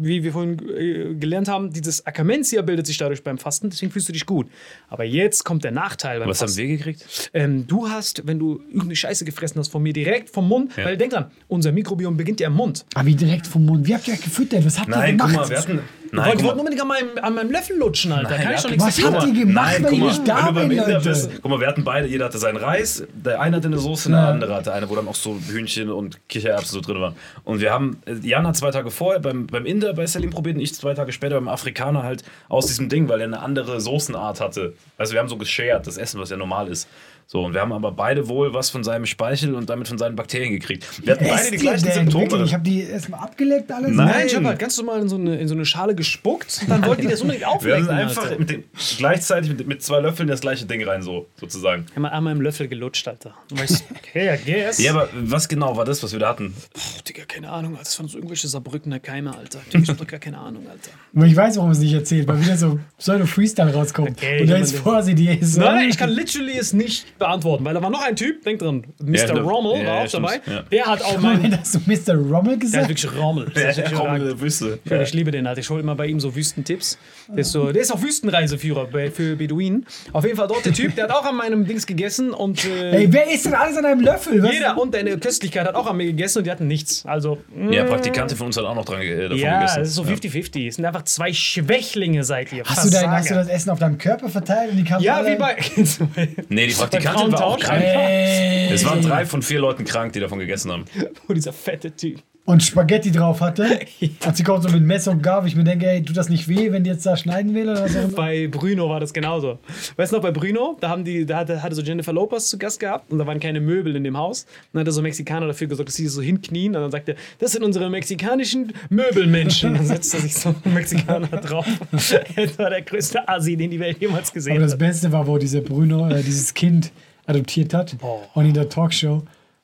[0.02, 4.08] wie wir vorhin äh, gelernt haben, dieses Akamentia bildet sich dadurch beim Fasten, deswegen fühlst
[4.08, 4.48] du dich gut.
[4.88, 6.62] Aber jetzt kommt der Nachteil beim Was haben Fasten.
[6.62, 7.30] wir gekriegt?
[7.34, 10.96] Ähm, du hast, wenn du irgendeine Scheiße gefressen hast von mir, direkt vom Mund, weil
[10.96, 12.84] denk dran, unser Mikrobiom beginnt ja im Mund.
[12.94, 13.86] Aber wie direkt vom Mund.
[13.86, 14.64] Wie habt ihr euch gefüttert?
[14.64, 15.48] Was habt ihr Nein, guck gemacht?
[15.48, 15.80] mal, wir hatten.
[16.12, 16.59] Ich Nein, guck wollte mal.
[16.59, 18.31] unbedingt an meinem, an meinem Löffel lutschen, Alter.
[18.31, 20.51] Nein, Kann ich doch nichts was habt ihr gemacht, Nein, wenn ich mal, nicht da
[20.51, 21.01] bin, Leute?
[21.05, 24.11] bist, guck mal, wir hatten beide, jeder hatte seinen Reis, der eine hatte eine Soße,
[24.11, 27.14] der andere hatte eine, wo dann auch so Hühnchen und Kichererbsen so drin waren.
[27.44, 30.57] Und wir haben, äh, Jan hat zwei Tage vorher beim, beim Inder bei Salim probiert
[30.57, 33.81] und ich zwei Tage später beim Afrikaner halt aus diesem Ding, weil er eine andere
[33.81, 34.75] Soßenart hatte.
[34.99, 36.88] Also wir haben so geshared, das Essen, was ja normal ist.
[37.33, 40.16] So, und wir haben aber beide wohl was von seinem Speichel und damit von seinen
[40.16, 40.85] Bakterien gekriegt.
[41.07, 42.29] Wir hatten beide die gleichen denn Symptome.
[42.29, 42.47] Wirklich?
[42.49, 43.93] Ich habe die erstmal abgeleckt alles.
[43.93, 44.09] Nein.
[44.09, 46.71] Nein, ich habe halt ganz normal in so, eine, in so eine Schale gespuckt und
[46.71, 47.88] dann wollten die das unbedingt Wir haben auflecken.
[47.88, 48.64] einfach mit dem,
[48.99, 51.87] gleichzeitig mit, mit zwei Löffeln das gleiche Ding rein, so sozusagen.
[51.88, 53.37] Ich habe einmal im Löffel gelutscht, Alter.
[53.49, 54.83] Und weißt, okay, I guess.
[54.83, 56.53] Ja, aber was genau war das, was wir da hatten?
[56.75, 57.85] Puh, Digga, keine Ahnung, Alter.
[57.85, 59.61] Das waren so irgendwelche Saarbrückener Keime, Alter.
[59.73, 60.90] Digga, ich hab doch gar keine Ahnung, Alter.
[61.14, 64.19] Aber ich weiß, warum es nicht erzählt, weil wieder so Pseudo-Freestyle rauskommt.
[64.19, 67.74] Okay, und da ist vor sie die nein, ich kann literally es nicht beantworten, weil
[67.74, 69.14] da war noch ein Typ, denk dran, Mr.
[69.14, 69.35] Ja.
[69.35, 70.26] Rommel Ja, war ja, auch stimmt.
[70.26, 70.40] dabei.
[70.52, 70.62] Ja.
[70.72, 71.56] Der hat auch mein.
[71.61, 72.14] hast du Mr.
[72.16, 72.88] Rommel Der hat gesagt?
[72.88, 73.44] wirklich Rommel.
[73.54, 74.26] Das ist Der in überragend.
[74.26, 74.78] der Wüste.
[74.87, 75.61] Ja, ich liebe den, Alter.
[75.61, 76.98] Ich hole immer bei ihm so Wüstentipps.
[77.28, 79.87] Der ist, so, der ist auch Wüstenreiseführer bei, für Beduinen.
[80.12, 82.90] Auf jeden Fall dort der Typ, der hat auch an meinem Dings gegessen und äh,
[83.02, 84.42] Ey, wer isst denn alles an einem Löffel?
[84.42, 84.52] Was?
[84.52, 87.04] jeder und deine Köstlichkeit hat auch an mir gegessen und die hatten nichts.
[87.06, 89.83] Also, mh, Ja, Praktikantin von uns hat auch noch dran äh, davon ja, gegessen.
[89.83, 90.66] es ist so 50-50.
[90.68, 92.64] Es sind einfach zwei Schwächlinge seid ihr.
[92.64, 95.24] Hast du, dein, hast du das Essen auf deinem Körper verteilt und die kamen Ja,
[95.24, 95.56] wie bei.
[96.48, 96.72] Nee, die
[97.12, 97.83] Praktikantin war auch krank.
[97.83, 98.73] Ey.
[98.73, 100.85] Es waren drei von vier Leuten krank, die davon gegessen haben.
[101.27, 102.23] Wo dieser fette Typ.
[102.46, 103.64] Und Spaghetti drauf hatte.
[104.26, 105.48] Und sie kommt so mit Messer und Gabel.
[105.48, 107.87] Ich mir denke, ey, tut das nicht weh, wenn die jetzt da schneiden will oder
[107.87, 108.09] immer?
[108.09, 109.59] Bei Bruno war das genauso.
[109.96, 112.59] Weißt du noch, bei Bruno, da, haben die, da hatte, hatte so Jennifer Lopez zu
[112.59, 114.44] Gast gehabt und da waren keine Möbel in dem Haus.
[114.44, 117.09] Und dann hat er so Mexikaner dafür gesorgt, dass sie so hinknien und dann sagt
[117.11, 119.74] er, das sind unsere mexikanischen Möbelmenschen.
[119.74, 121.66] Dann setzt er sich so ein Mexikaner drauf.
[121.92, 124.79] Das war der größte Asi, den die Welt jemals gesehen Aber das hat.
[124.81, 126.90] Beste war, wo dieser Bruno äh, dieses Kind
[127.26, 127.96] adoptiert hat.
[128.35, 129.22] Und in der Talkshow.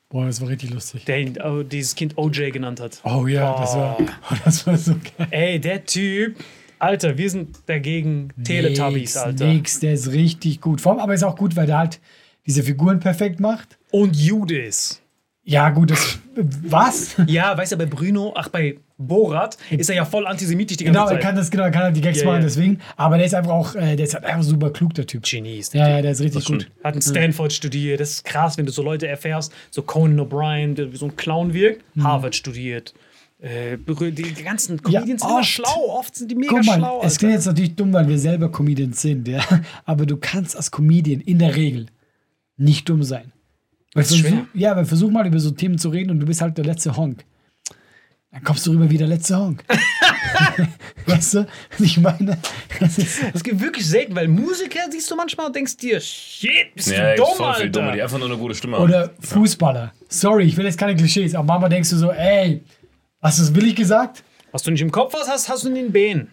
[0.09, 1.03] Boah, das war richtig lustig.
[1.05, 3.01] Der ihn, oh, dieses Kind OJ genannt hat.
[3.03, 3.97] Oh ja, das war,
[4.31, 5.27] oh, das war so geil.
[5.31, 6.37] Ey, der Typ,
[6.79, 9.47] Alter, wir sind dagegen Teletubbies, Nix, Alter.
[9.47, 10.79] Nix, der ist richtig gut.
[10.79, 11.99] Vor allem aber ist auch gut, weil der halt
[12.45, 13.77] diese Figuren perfekt macht.
[13.91, 15.01] Und Judas.
[15.49, 16.19] Ja, gut, das.
[16.35, 17.15] Was?
[17.25, 20.99] Ja, weißt du, bei Bruno, ach, bei Borat ist er ja voll antisemitisch die ganze
[20.99, 21.21] Genau, er Zeit.
[21.23, 22.41] kann das, genau, er kann halt die Gags Ja, machen, ja.
[22.43, 22.79] deswegen.
[22.97, 25.23] Aber der ist einfach auch, äh, der ist halt einfach super klug, der Typ.
[25.23, 26.69] Genie ist der Ja, ja, der ist richtig gut.
[26.83, 28.01] Hat in Stanford studiert.
[28.01, 29.53] Das ist krass, wenn du so Leute erfährst.
[29.71, 31.81] So Conan O'Brien, der wie so ein Clown wirkt.
[31.97, 32.93] Harvard studiert.
[33.39, 35.47] Äh, die, ganzen Comedians sind immer oft.
[35.47, 35.85] schlau.
[35.97, 36.97] Oft sind die mega Guck mal, schlau.
[36.99, 37.17] es Alter.
[37.19, 39.41] klingt jetzt natürlich dumm, weil wir selber Comedians sind, ja.
[39.85, 41.85] Aber du kannst als Comedian in der Regel
[42.57, 43.31] nicht dumm sein.
[43.97, 44.45] Weil ist schwer?
[44.53, 46.95] ja, weil versuch mal über so Themen zu reden und du bist halt der letzte
[46.95, 47.25] Honk.
[48.31, 49.63] Dann kommst du rüber wie der letzte Honk.
[51.05, 51.47] weißt du?
[51.79, 52.37] Ich meine,
[52.79, 56.73] das ist, Das gibt wirklich selten, weil Musiker siehst du manchmal und denkst dir, shit,
[56.75, 57.67] bist Ja, du dumm, viel Alter.
[57.69, 58.83] Dumme, die einfach nur eine gute Stimme haben.
[58.83, 59.93] oder Fußballer.
[60.09, 62.63] Sorry, ich will jetzt keine Klischees, aber manchmal denkst du so, ey,
[63.21, 64.23] hast du das billig gesagt?
[64.51, 66.29] Was du nicht im Kopf hast, hast, hast du in den Beinen.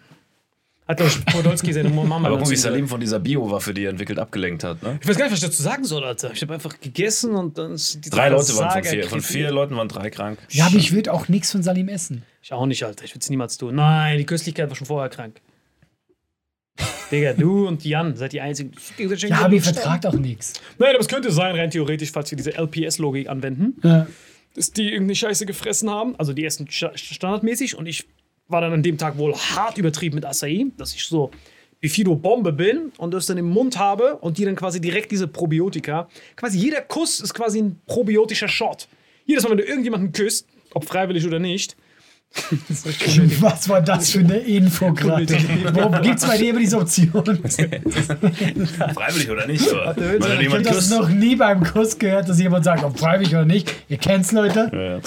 [0.87, 2.55] Hat doch Podolski seine Mama Aber guck, wie.
[2.55, 4.83] Salim von dieser Biowaffe, die er entwickelt, abgelenkt hat.
[4.83, 4.99] Ne?
[5.01, 6.31] Ich weiß gar nicht, was ich dazu sagen soll, Alter.
[6.31, 9.03] Ich habe einfach gegessen und dann ist diese Drei Leute waren von vier.
[9.09, 10.37] Von vier Leuten waren drei krank.
[10.49, 12.21] Ja, aber ich würde auch nichts von Salim essen.
[12.43, 13.03] Ich auch nicht, Alter.
[13.03, 13.73] Ich würde es niemals tun.
[13.75, 15.41] Nein, die Köstlichkeit war schon vorher krank.
[17.11, 18.71] Digga, du und Jan seid die einzigen.
[18.97, 20.53] die Ja, aber ihr vertragt auch nichts.
[20.77, 24.07] Nein, aber es könnte sein, rein theoretisch, falls wir diese LPS-Logik anwenden, Ja.
[24.55, 26.15] dass die irgendeine Scheiße gefressen haben.
[26.17, 28.05] Also die essen sta- standardmäßig und ich
[28.47, 31.31] war dann an dem Tag wohl hart übertrieben mit Acai, dass ich so
[31.81, 36.07] Bifido-Bombe bin und das dann im Mund habe und die dann quasi direkt diese Probiotika.
[36.35, 38.87] Quasi jeder Kuss ist quasi ein probiotischer Shot.
[39.25, 41.75] Jedes Mal, wenn du irgendjemanden küsst, ob freiwillig oder nicht,
[43.39, 45.25] Was war das für eine Info gerade?
[45.73, 47.23] Warum gibt es bei dir immer diese Option?
[48.93, 49.65] Freiwillig oder nicht?
[49.65, 49.75] Du
[50.39, 50.91] Ich habe das küsst.
[50.91, 53.73] noch nie beim Kuss gehört, dass jemand sagt, ob freiwillig oder nicht.
[53.87, 54.69] Ihr kennt's, Leute.
[54.73, 54.99] Ja.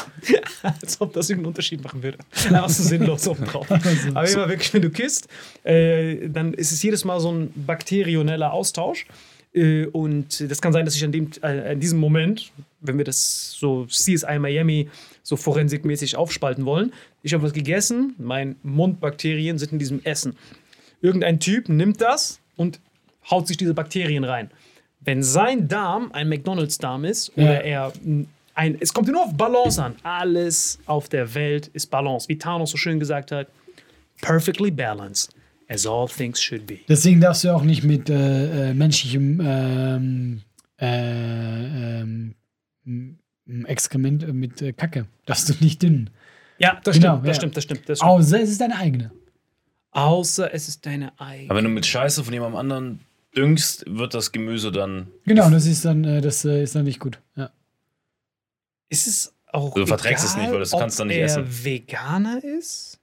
[0.81, 2.19] als ob das irgendeinen Unterschied machen würde.
[2.47, 3.71] Einfach so sinnlos oben drauf.
[3.71, 5.29] Aber immer wirklich, wenn du kisst,
[5.65, 9.07] äh, dann ist es jedes Mal so ein bakterioneller Austausch.
[9.59, 13.05] Äh, und das kann sein, dass ich an, dem, äh, in diesem Moment, wenn wir
[13.05, 14.89] das so CSI Miami
[15.23, 16.93] so forensikmäßig aufspalten wollen,
[17.23, 20.37] ich habe was gegessen, mein Mundbakterien sind in diesem Essen.
[21.01, 22.81] Irgendein Typ nimmt das und
[23.31, 24.51] haut sich diese Bakterien rein.
[25.01, 27.89] Wenn sein Darm ein McDonalds-Darm ist oder Ja.
[27.89, 29.95] er mh, ein, es kommt nur auf Balance an.
[30.03, 32.29] Alles auf der Welt ist Balance.
[32.29, 33.47] Wie Thanos so schön gesagt hat,
[34.21, 35.31] perfectly balanced,
[35.69, 36.79] as all things should be.
[36.89, 40.43] Deswegen darfst du auch nicht mit äh, äh, menschlichem ähm,
[40.81, 42.35] äh, ähm,
[43.67, 46.11] Exkrement, äh, mit äh, Kacke, darfst du nicht dünnen.
[46.59, 47.41] Ja, das Genau, stimmt, das ja.
[47.41, 48.11] stimmt, das stimmt, das stimmt.
[48.11, 49.11] Außer es ist deine eigene.
[49.93, 51.51] Außer es ist deine eigene.
[51.51, 53.01] Aber wenn du mit Scheiße von jemandem anderen
[53.37, 55.09] düngst, wird das Gemüse dann.
[55.25, 57.21] Genau, das ist dann, äh, das äh, ist dann nicht gut.
[57.37, 57.51] Ja.
[58.89, 59.75] Ist es auch.
[59.75, 61.65] Du verträgst es egal, nicht, weil das kannst du dann nicht er essen.
[61.65, 62.98] Veganer ist?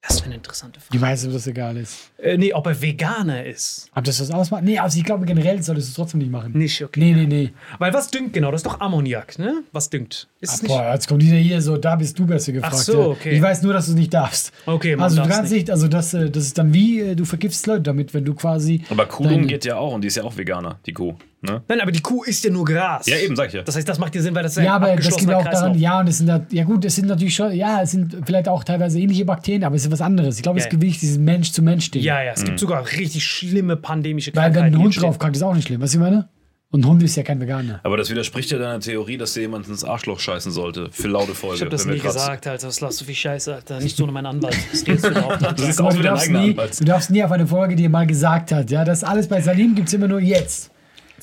[0.00, 1.12] Das wäre eine interessante Die Frage.
[1.12, 2.10] weiß, ob das egal ist.
[2.18, 3.90] Äh, nee, ob er Veganer ist.
[3.94, 4.62] Ob das was ausmacht?
[4.62, 6.52] Nee, also ich glaube generell solltest du es trotzdem nicht machen.
[6.56, 7.00] Nicht, okay.
[7.00, 7.52] Nee, nee, nee.
[7.78, 8.52] Weil was düngt genau?
[8.52, 9.62] Das ist doch Ammoniak, ne?
[9.72, 10.28] Was düngt?
[10.40, 10.68] Ist es Ach, nicht?
[10.68, 12.76] boah, jetzt kommt wieder hier so, da bist du besser gefragt.
[12.76, 13.06] so, ja.
[13.08, 13.30] okay.
[13.32, 14.52] Ich weiß nur, dass du es nicht darfst.
[14.66, 17.24] Okay, man Also du kannst nicht, also das, äh, das ist dann wie, äh, du
[17.24, 18.84] vergiftest Leute damit, wenn du quasi.
[18.90, 21.16] Aber deine- geht ja auch und die ist ja auch Veganer, die Kuh.
[21.40, 21.62] Ne?
[21.68, 23.06] Nein, aber die Kuh isst ja nur Gras.
[23.06, 23.62] Ja, eben, sag ich ja.
[23.62, 25.42] Das heißt, das macht dir Sinn, weil das ist Ja, ein aber das geht auch
[25.44, 25.52] Kreislauf.
[25.52, 28.16] daran, ja, und es sind da, ja gut, es sind natürlich schon, ja, es sind
[28.26, 30.36] vielleicht auch teilweise ähnliche Bakterien, aber es ist was anderes.
[30.36, 30.70] Ich glaube, Ja, es ja.
[30.70, 32.02] gibt wirklich dieses Mensch-zu-Mensch-Ding.
[32.02, 32.46] Ja, ja, es Mhm.
[32.46, 34.74] gibt sogar richtig schlimme pandemische Weil wenn Krankheiten.
[34.76, 35.80] ein Hund draufkackt, ist auch nicht schlimm.
[35.80, 36.28] Was ich meine?
[36.70, 37.80] Und ein Hund ist ja kein Veganer.
[37.84, 40.88] Aber das widerspricht ja deiner Theorie, dass dir jemand ins Arschloch scheißen sollte.
[40.90, 41.56] Für laute Folge.
[41.56, 42.66] Ich hab das nie gesagt, Alter.
[42.66, 43.80] Das lass so viel Scheiße, Alter.
[43.80, 44.54] Nicht so nur mein Anwalt.
[44.72, 45.78] Das du überhaupt nicht.
[45.78, 46.78] Du du darfst, nie, Anwalt.
[46.80, 48.70] du darfst nie auf eine Folge, die er mal gesagt hat.
[48.70, 50.70] Ja, das alles bei Salim gibt es immer nur jetzt.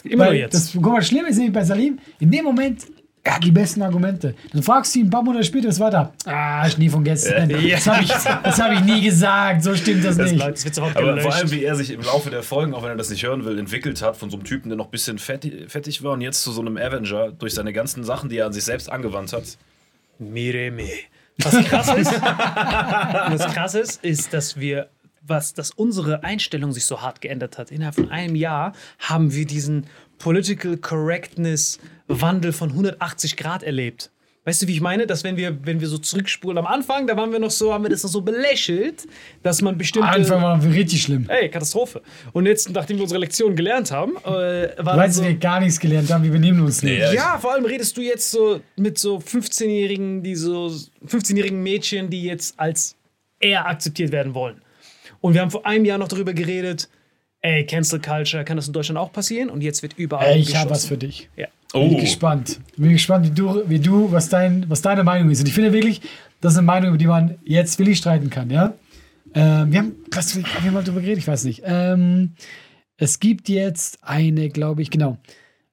[0.06, 0.54] Immer nur Weil jetzt.
[0.54, 2.86] Das, guck mal, schlimm ist nämlich bei Salim, in dem Moment,
[3.24, 4.36] er hat die besten Argumente.
[4.54, 6.14] Dann fragst du ihn ein paar Monate später, was war da?
[6.26, 7.50] Ah, Schnee von gestern.
[7.50, 7.76] Ja.
[7.76, 10.40] Das habe ich, das hab ich nie gesagt, so stimmt das das, nicht.
[10.44, 11.24] Leute, das Aber gelöscht.
[11.24, 13.44] vor allem, wie er sich im Laufe der Folgen, auch wenn er das nicht hören
[13.44, 16.22] will, entwickelt hat, von so einem Typen, der noch ein bisschen fettig, fettig war und
[16.22, 19.34] jetzt zu so einem Avenger durch seine ganzen Sachen, die er an sich selbst angewandt
[19.34, 19.58] hat.
[20.20, 20.90] Mire me.
[21.40, 24.88] Was krass ist, was krass ist, ist, dass wir,
[25.28, 27.72] was, dass unsere Einstellung sich so hart geändert hat.
[27.72, 34.12] Innerhalb von einem Jahr haben wir diesen Political Correctness Wandel von 180 Grad erlebt.
[34.46, 35.08] Weißt du, wie ich meine?
[35.08, 37.84] Dass wenn wir, wenn wir so zurückspulen am Anfang, da waren wir noch so, haben
[37.84, 39.08] wir das noch so belächelt,
[39.42, 40.08] dass man bestimmte.
[40.08, 41.26] Anfang war richtig schlimm.
[41.30, 42.04] Ey, Katastrophe.
[42.32, 45.80] Und jetzt, nachdem wir unsere Lektion gelernt haben, äh, war Weil so, wir gar nichts
[45.80, 47.00] gelernt haben, wir benehmen uns nicht.
[47.00, 50.72] Ja, ja, vor allem redest du jetzt so mit so 15-jährigen, die so
[51.08, 52.96] 15-jährigen Mädchen, die jetzt als
[53.40, 54.62] er akzeptiert werden wollen.
[55.26, 56.88] Und wir haben vor einem Jahr noch darüber geredet,
[57.42, 59.50] ey, Cancel Culture, kann das in Deutschland auch passieren?
[59.50, 61.30] Und jetzt wird überall Ey, ich habe was für dich.
[61.36, 61.48] Ja.
[61.74, 62.60] Bin Oh, ich gespannt.
[62.78, 65.40] Bin gespannt, wie du, wie du was, dein, was deine Meinung ist.
[65.40, 66.02] Und ich finde wirklich,
[66.42, 68.76] das ist eine Meinung, über die man jetzt willig streiten kann, ja?
[69.34, 71.18] Ähm, wir haben, was, haben wir mal drüber geredet?
[71.18, 71.64] Ich weiß nicht.
[71.66, 72.34] Ähm,
[72.98, 75.18] es gibt jetzt eine, glaube ich, genau,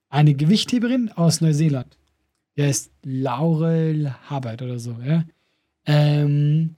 [0.09, 1.95] eine Gewichtheberin aus Neuseeland.
[2.57, 5.25] Die heißt Laurel Hubbard oder so, ja?
[5.85, 6.75] Ähm,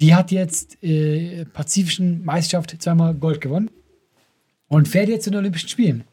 [0.00, 3.70] die hat jetzt äh, Pazifischen Meisterschaft zweimal Gold gewonnen
[4.68, 6.04] und fährt jetzt zu den Olympischen Spielen.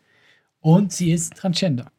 [0.60, 1.92] Und sie ist Transgender.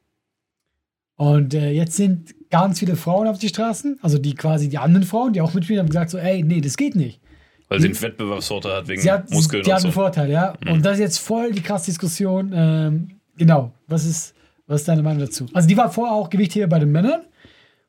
[1.16, 5.07] Und äh, jetzt sind ganz viele Frauen auf die Straßen, also die quasi die anderen
[5.07, 7.20] Frauen, die auch mitspielen, haben gesagt so, ey, nee, das geht nicht.
[7.68, 10.01] weil sie einen Wettbewerbsvorteil hat wegen Sie hat, Muskeln die und hat einen so.
[10.01, 10.55] Vorteil, ja.
[10.70, 12.53] Und das ist jetzt voll die krasse Diskussion.
[12.55, 14.35] Ähm, genau, was ist,
[14.66, 15.46] was ist deine Meinung dazu?
[15.53, 17.22] Also die war vorher auch Gewichtheber bei den Männern.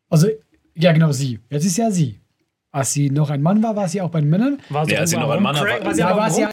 [0.10, 0.28] Also,
[0.76, 1.40] ja genau, sie.
[1.50, 2.20] Jetzt ist ja sie.
[2.72, 4.60] Als sie noch ein Mann war, war sie auch bei den Männern.
[4.70, 6.52] War Nee, als sie noch ein Mann war- war sie aber war sie ja,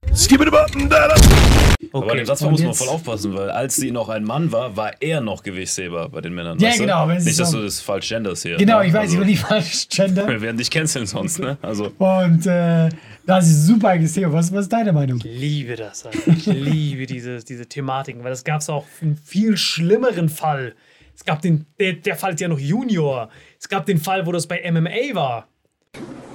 [1.92, 4.74] Aber bei dem Satz muss man voll aufpassen, weil als sie noch ein Mann war,
[4.78, 6.58] war er noch Gewichtsheber bei den Männern.
[6.58, 8.56] Ja, genau, wenn sie Nicht, dass so- du das falsch genders hier.
[8.56, 8.86] genau, ne?
[8.86, 10.28] ich weiß, also, ich will nicht falsch gendern.
[10.30, 11.58] Wir werden dich canceln sonst, ne?
[11.60, 12.88] Also, Und äh,
[13.26, 14.32] das ist super gesehen.
[14.32, 15.18] Was, was ist deine Meinung?
[15.18, 16.06] Ich liebe das.
[16.06, 16.18] Alter.
[16.28, 20.74] Ich liebe diese, diese Thematiken, weil das gab es auch einen viel schlimmeren Fall.
[21.14, 23.28] Es gab den, der, der Fall ist ja noch Junior.
[23.60, 25.48] Es gab den Fall, wo das bei MMA war.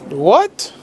[0.09, 0.73] What?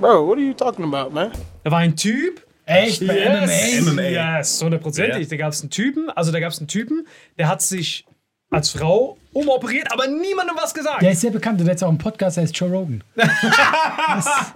[0.00, 1.30] Bro, what are you talking about, man?
[1.64, 2.40] Da war ein Typ.
[2.66, 3.06] Echt?
[3.06, 3.92] Bei Yes, MMA?
[3.92, 4.02] MMA.
[4.38, 5.22] yes, hundertprozentig.
[5.24, 5.28] Ja.
[5.30, 7.06] Da gab es einen Typen, also da gab es einen Typen,
[7.38, 8.06] der hat sich
[8.50, 11.02] als Frau umoperiert, aber niemandem was gesagt.
[11.02, 13.02] Der ist sehr bekannt der hat auch einen Podcast, der heißt Joe Rogan.
[13.16, 14.52] Das-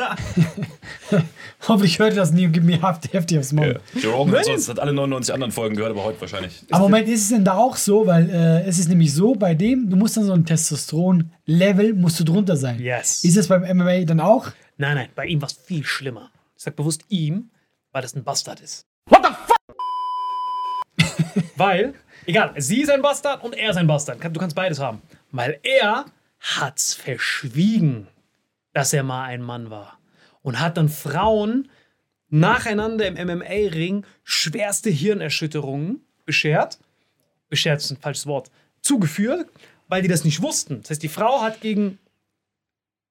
[1.68, 3.80] Hoffentlich hört ihr das nie und gibt mir heftig aufs Maul.
[3.94, 6.62] Joe Rogan hat, sonst, hat alle 99 anderen Folgen gehört, aber heute wahrscheinlich.
[6.70, 8.06] Aber Moment, ist es denn da auch so?
[8.06, 12.20] Weil äh, es ist nämlich so, bei dem, du musst dann so ein Testosteron-Level, musst
[12.20, 12.78] du drunter sein.
[12.80, 13.24] Yes.
[13.24, 14.48] Ist es beim MMA dann auch?
[14.76, 16.30] Nein, nein, bei ihm war es viel schlimmer.
[16.56, 17.48] Ich sag bewusst ihm,
[17.92, 18.84] weil das ein Bastard ist.
[19.06, 19.54] What the fuck?
[21.56, 21.94] weil,
[22.26, 24.22] egal, sie ist ein Bastard und er ist ein Bastard.
[24.22, 25.02] Du kannst beides haben.
[25.30, 26.06] Weil er
[26.40, 28.06] hat's verschwiegen,
[28.72, 29.98] dass er mal ein Mann war.
[30.42, 31.70] Und hat dann Frauen
[32.28, 36.78] nacheinander im MMA-Ring schwerste Hirnerschütterungen beschert.
[37.48, 38.50] Beschert ist ein falsches Wort.
[38.80, 39.48] Zugeführt,
[39.88, 40.82] weil die das nicht wussten.
[40.82, 41.98] Das heißt, die Frau hat gegen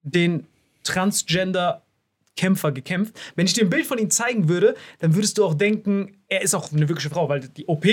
[0.04, 0.46] den
[0.84, 3.20] Transgender-Kämpfer gekämpft.
[3.36, 6.42] Wenn ich dir ein Bild von ihm zeigen würde, dann würdest du auch denken, er
[6.42, 7.86] ist auch eine wirkliche Frau, weil die OP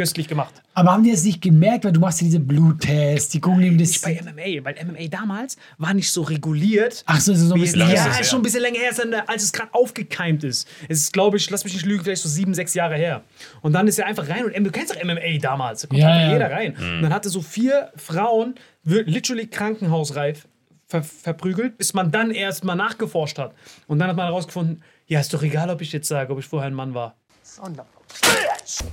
[0.00, 0.54] köstlich gemacht.
[0.74, 3.76] Aber haben die es nicht gemerkt, weil du machst ja diese Bluttests, die gucken ihm
[3.76, 3.88] das.
[3.90, 7.02] Nicht bei MMA, weil MMA damals war nicht so reguliert.
[7.06, 7.80] Ach so, ist es so ein bisschen.
[7.80, 8.92] lange ja, ist das ist schon ein bisschen länger her,
[9.26, 10.66] als- es gerade aufgekeimt ist.
[10.88, 13.22] Es ist, glaube ich, lass mich nicht lügen, vielleicht so sieben, sechs Jahre her.
[13.60, 16.08] Und dann ist er einfach rein und du kennst doch MMA damals, da kommt Ja,
[16.08, 16.32] einfach ja.
[16.32, 16.74] jeder rein.
[16.96, 20.46] Und dann hatte so vier Frauen literally krankenhausreif
[20.86, 23.52] ver verprügelt, bis man dann erst mal nachgeforscht hat.
[23.86, 26.46] Und dann hat man herausgefunden, ja, ist doch egal, ob ich jetzt sage, ob ich
[26.46, 27.16] vorher ein Mann war.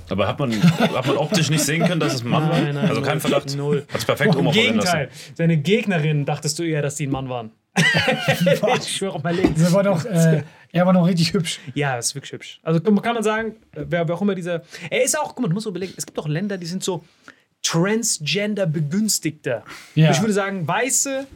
[0.08, 2.72] Aber hat man, hat man optisch nicht sehen können, dass es ein Mann Nein, war?
[2.72, 3.20] nein, also kein.
[3.20, 3.56] Verdacht?
[3.56, 3.86] Null.
[3.92, 5.34] Hat's perfekt Im umoperieren Gegenteil, lassen.
[5.34, 7.50] seine Gegnerin dachtest du eher, dass die ein Mann waren.
[8.78, 9.54] ich schwöre auf mein Leben.
[9.60, 11.60] Er war doch, äh, er war noch richtig hübsch.
[11.74, 12.60] Ja, ist wirklich hübsch.
[12.62, 14.62] Also kann man sagen, wer, wer auch immer dieser.
[14.90, 17.04] Er ist auch, guck mal, du musst überlegen, es gibt auch Länder, die sind so
[17.62, 19.64] transgender begünstigter.
[19.94, 20.10] Ja.
[20.10, 21.26] Ich würde sagen, weiße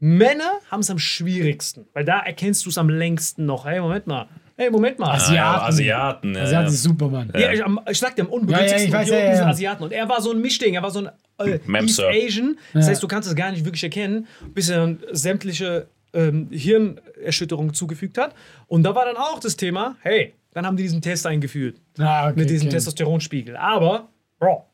[0.00, 3.64] Männer haben es am schwierigsten, weil da erkennst du es am längsten noch.
[3.64, 4.28] Hey, Moment mal.
[4.56, 5.10] Hey, Moment mal.
[5.14, 5.34] Asiaten.
[5.34, 6.34] Ja, Asiaten.
[6.34, 6.72] Ja, Asiaten ja.
[6.72, 7.32] ist Superman.
[7.34, 9.50] Ja, ich, ich sag dir, am Ja, ja, unbegünstigsten ich weiß, ja, ja, sind ja.
[9.50, 9.82] Asiaten.
[9.84, 12.08] Und er war so ein Mischding, er war so ein äh, Ma'am, East Sir.
[12.08, 12.56] Asian.
[12.72, 12.90] Das Ja.
[12.92, 18.18] heißt, du kannst es gar nicht wirklich erkennen, bis er dann sämtliche ähm, Hirnerschütterungen zugefügt
[18.18, 18.34] hat.
[18.68, 22.28] Und da war dann auch das Thema, hey, dann haben die diesen Test eingeführt Ah,
[22.28, 22.76] okay, mit diesem okay.
[22.76, 23.56] Testosteronspiegel.
[23.56, 24.64] Aber, Bro,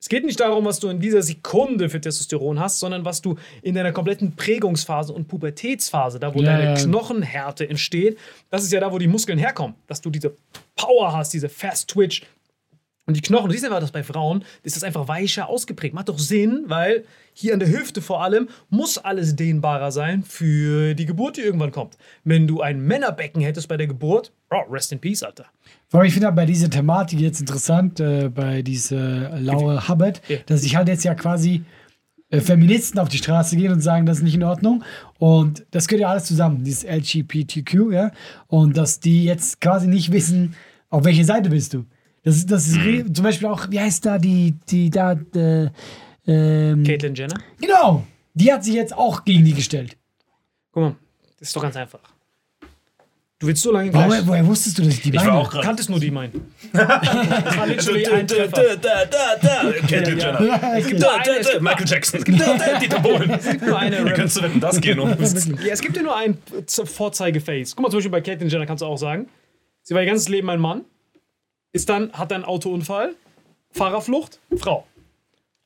[0.00, 3.36] es geht nicht darum, was du in dieser Sekunde für Testosteron hast, sondern was du
[3.60, 6.82] in deiner kompletten Prägungsphase und Pubertätsphase, da wo Ja, deine.
[6.82, 9.76] Knochenhärte entsteht, das ist ja da, wo die Muskeln herkommen.
[9.86, 10.34] Dass du diese
[10.74, 12.22] Power hast, diese Fast Twitch.
[13.06, 15.94] Und die Knochen, du siehst einfach, dass bei Frauen ist das einfach weicher ausgeprägt.
[15.94, 20.94] Macht doch Sinn, weil hier an der Hüfte vor allem muss alles dehnbarer sein für
[20.94, 21.96] die Geburt, die irgendwann kommt.
[22.22, 25.46] Wenn du ein Männerbecken hättest bei der Geburt, Bro, rest in peace, Alter.
[25.88, 30.20] Vor allem, ich finde aber bei dieser Thematik jetzt interessant, äh, bei dieser Laura Hubbard,
[30.28, 30.36] Ja.
[30.46, 31.64] dass sich halt jetzt ja quasi
[32.28, 34.84] äh, Feministen auf die Straße gehen und sagen, das ist nicht in Ordnung.
[35.18, 38.12] Und das gehört ja alles zusammen, dieses LGBTQ, ja.
[38.46, 40.54] Und dass die jetzt quasi nicht wissen,
[40.90, 41.86] auf welche Seite bist du.
[42.22, 45.68] Das ist, das ist re- zum Beispiel auch, wie heißt da die, die da, äh,
[46.26, 47.34] ähm, Caitlyn Jenner.
[47.60, 48.04] genau,
[48.34, 49.96] die hat sich jetzt auch gegen die gestellt.
[50.72, 50.96] Guck mal,
[51.38, 52.00] das ist doch ganz einfach.
[53.38, 54.26] Du willst so lange Woher, gleich.
[54.26, 55.38] woher wusstest du, dass ich die Ich war meine?
[55.38, 55.64] auch gerade.
[55.66, 56.52] Kanntest nur die meinen.
[56.74, 58.76] Caitlyn Ja, Jenner.
[58.76, 59.62] Da, da, da,
[61.60, 62.22] Michael Jackson.
[62.36, 63.38] Da, da, Dieter Bohlen.
[63.66, 65.00] Nur eine Wie kannst du denn das gehen?
[65.00, 65.16] Um Ja,
[65.72, 67.74] es gibt ja nur ein Z- Vorzeigeface.
[67.74, 69.26] Guck mal, zum Beispiel bei Caitlyn Jenner kannst du auch sagen,
[69.82, 70.82] sie war ihr ganzes Leben ein Mann,
[71.72, 73.14] ist dann, hat einen Autounfall,
[73.72, 74.86] Fahrerflucht, Frau.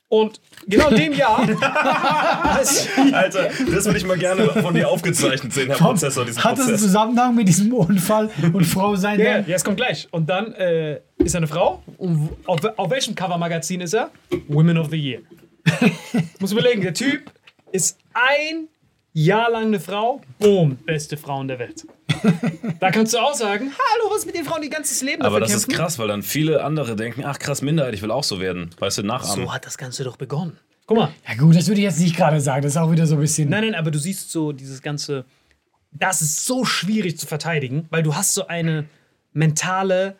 [0.08, 1.40] Und genau in dem Jahr.
[3.12, 6.60] Alter, das würde ich mal gerne von dir aufgezeichnet sehen, Herr Prozessor, diesen Hat das
[6.60, 6.82] einen Prozess.
[6.82, 9.18] Zusammenhang mit diesem Unfall und Frau sein?
[9.18, 9.48] ja, dann?
[9.48, 10.06] ja, es kommt gleich.
[10.12, 11.82] Und dann äh, ist er eine Frau.
[11.98, 14.10] Und auf, auf welchem Covermagazin ist er?
[14.46, 15.20] Women of the Year.
[16.38, 17.32] Muss überlegen, der Typ
[17.72, 18.68] ist ein
[19.14, 20.20] Jahr lang eine Frau.
[20.38, 21.86] Boom, beste Frauen der Welt.
[22.80, 25.40] Da kannst du auch sagen, hallo, was ist mit den Frauen, die ganzes Leben Aber
[25.40, 25.82] dafür das ist kämpfen?
[25.82, 28.70] krass, weil dann viele andere denken, ach krass, Minderheit, ich will auch so werden.
[28.78, 29.46] Weißt du, nachahmen.
[29.46, 30.58] So hat das Ganze doch begonnen.
[30.86, 31.10] Guck mal.
[31.26, 32.62] Ja gut, das würde ich jetzt nicht gerade sagen.
[32.62, 33.48] Das ist auch wieder so ein bisschen.
[33.48, 35.24] Nein, nein, aber du siehst so dieses ganze.
[35.92, 38.84] Das ist so schwierig zu verteidigen, weil du hast so eine
[39.32, 40.16] mentale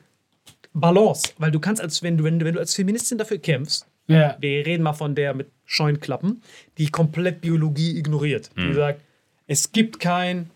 [0.72, 1.32] Balance.
[1.38, 4.36] Weil du kannst, als wenn du, wenn du, wenn du als Feministin dafür kämpfst, Ja.
[4.40, 6.42] wir reden mal von der mit Scheunklappen,
[6.78, 8.51] die komplett Biologie ignoriert.
[8.57, 9.01] Die sagt,
[9.47, 10.51] es gibt kein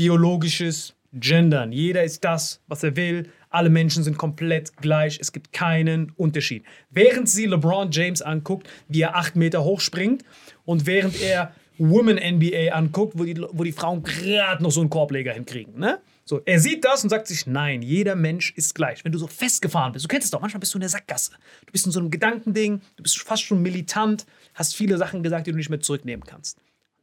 [0.00, 1.72] biologisches Gendern.
[1.72, 3.28] Jeder ist das, was er will.
[3.50, 5.18] Alle Menschen sind komplett gleich.
[5.20, 6.64] Es gibt keinen Unterschied.
[6.88, 10.24] Während sie LeBron James anguckt, wie er acht Meter hoch springt
[10.64, 14.88] und während er Women NBA anguckt, wo die, wo die Frauen gerade noch so einen
[14.88, 15.78] Korbleger hinkriegen.
[15.78, 16.00] Ne?
[16.24, 19.04] So, er sieht das und sagt sich, nein, jeder Mensch ist gleich.
[19.04, 21.32] Wenn du so festgefahren bist, du kennst es doch, manchmal bist du in der Sackgasse.
[21.66, 24.24] Du bist in so einem Gedankending, du bist fast schon militant,
[24.54, 26.56] hast viele Sachen gesagt, die du nicht mehr zurücknehmen kannst.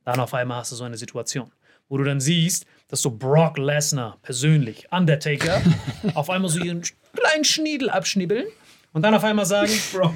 [0.03, 1.51] Dann auf einmal hast du so eine Situation,
[1.89, 5.61] wo du dann siehst, dass so Brock Lesnar persönlich, Undertaker,
[6.13, 6.83] auf einmal so ihren
[7.13, 8.45] kleinen Schniedel abschnibbeln
[8.93, 9.71] und dann auf einmal sagen,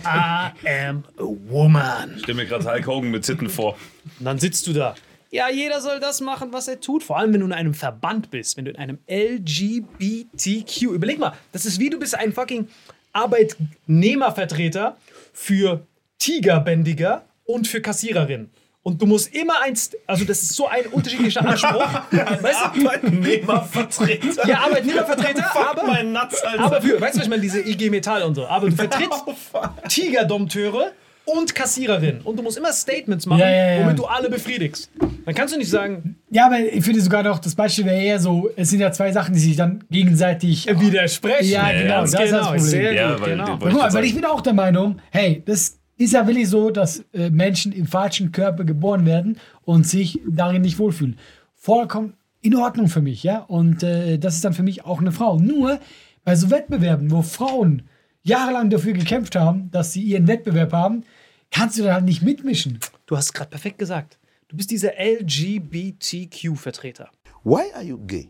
[0.05, 2.13] I am a woman.
[2.15, 3.77] Ich stell mir gerade Hulk Hogan mit Titten vor.
[4.19, 4.95] Und dann sitzt du da.
[5.29, 7.03] Ja, jeder soll das machen, was er tut.
[7.03, 10.81] Vor allem, wenn du in einem Verband bist, wenn du in einem LGBTQ.
[10.83, 12.67] Überleg mal, das ist wie du bist ein fucking
[13.13, 14.97] Arbeitnehmervertreter
[15.31, 15.85] für
[16.19, 18.49] Tigerbändiger und für Kassiererinnen.
[18.83, 21.85] Und du musst immer eins, also das ist so ein unterschiedlicher Anspruch.
[22.11, 22.87] weißt du?
[22.89, 24.47] Arbeitnehmervertreter.
[24.47, 26.63] Ja, Arbeitnehmervertreter, aber, mein Nuts, Alter.
[26.63, 28.47] aber für, weißt du, was ich meine, diese IG Metall und so.
[28.47, 29.23] Aber du vertrittst
[29.89, 30.91] Tigerdompteure
[31.25, 32.21] und Kassiererinnen.
[32.21, 33.83] Und du musst immer Statements machen, Ja, ja, ja.
[33.85, 34.89] womit du alle befriedigst.
[35.25, 38.19] Dann kannst du nicht sagen, Ja, aber ich finde sogar noch, das Beispiel wäre eher
[38.19, 40.65] so, es sind ja zwei Sachen, die sich dann gegenseitig.
[40.67, 41.51] widersprechen.
[41.51, 42.43] Ja, genau, das ist das genau.
[42.45, 42.59] Problem.
[42.63, 43.57] Sehr Ja, gut, weil- genau.
[43.59, 47.03] Guck mal, weil ich bin auch der Meinung, hey, das ist ja wirklich so, dass
[47.13, 51.17] äh, Menschen im falschen Körper geboren werden und sich darin nicht wohlfühlen.
[51.55, 53.39] Vollkommen in Ordnung für mich, ja.
[53.39, 55.37] Und äh, das ist dann für mich auch eine Frau.
[55.37, 55.79] Nur
[56.23, 57.83] bei so Wettbewerben, wo Frauen
[58.23, 61.03] jahrelang dafür gekämpft haben, dass sie ihren Wettbewerb haben,
[61.51, 62.79] kannst du da halt nicht mitmischen.
[63.05, 64.17] Du hast es gerade perfekt gesagt.
[64.47, 67.11] Du bist dieser LGBTQ-Vertreter.
[67.43, 68.29] Why are you gay?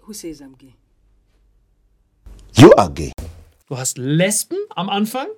[0.00, 0.74] Who says I'm gay?
[2.56, 3.12] You are gay.
[3.68, 5.28] Du hast Lesben am Anfang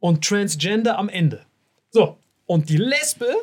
[0.00, 1.42] und Transgender am Ende.
[1.90, 2.16] So,
[2.46, 3.34] und die Lesbe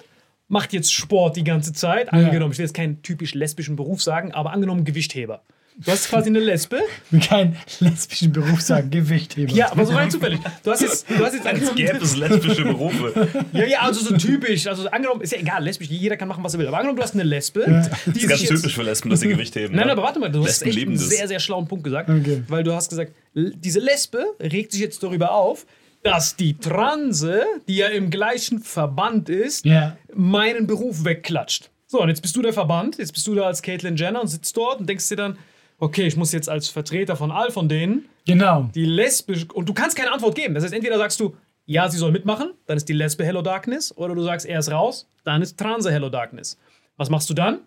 [0.48, 2.12] macht jetzt Sport die ganze Zeit.
[2.14, 5.42] Angenommen, ich will jetzt keinen typisch lesbischen Beruf sagen, aber angenommen Gewichtheber.
[5.78, 6.82] Du hast quasi eine Lesbe.
[7.28, 9.52] Keinen lesbischen Beruf sagen, Gewichtheber.
[9.52, 10.40] Ja, aber so rein zufällig.
[10.64, 13.28] Du hast jetzt, du hast jetzt Als gäbe es lesbische Berufe.
[13.54, 14.68] Ja, ja, also so typisch.
[14.68, 16.68] Also angenommen, ist ja egal, lesbisch, jeder kann machen, was er will.
[16.68, 19.22] Aber angenommen, du hast eine Lesbe, die Das ist ganz jetzt, typisch für Lesben, dass
[19.22, 19.76] sie Gewicht heben.
[19.76, 19.94] Nein, ne?
[19.94, 21.10] aber warte mal, du hast Lesben echt lieben einen das.
[21.10, 22.10] sehr, sehr schlauen Punkt gesagt.
[22.10, 22.44] Okay.
[22.48, 25.66] Weil du hast gesagt, diese Lesbe regt sich jetzt darüber auf,
[26.04, 29.98] dass die Transe, die ja im gleichen Verband ist, Ja.
[30.14, 31.70] meinen Beruf wegklatscht.
[31.88, 34.28] So, und jetzt bist du der Verband, jetzt bist du da als Caitlyn Jenner und
[34.28, 35.38] sitzt dort und denkst dir dann,
[35.80, 38.70] okay, ich muss jetzt als Vertreter von all von denen Genau.
[38.74, 40.54] die lesbisch und du kannst keine Antwort geben.
[40.56, 41.36] Das heißt, entweder sagst du,
[41.66, 44.72] ja, sie soll mitmachen, dann ist die Lesbe Hello Darkness, oder du sagst, er ist
[44.72, 46.58] raus, dann ist Transe Hello Darkness.
[46.98, 47.60] Was machst du dann?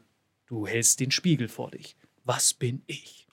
[0.47, 1.97] Du hältst den Spiegel vor dich.
[2.25, 3.26] Was bin ich?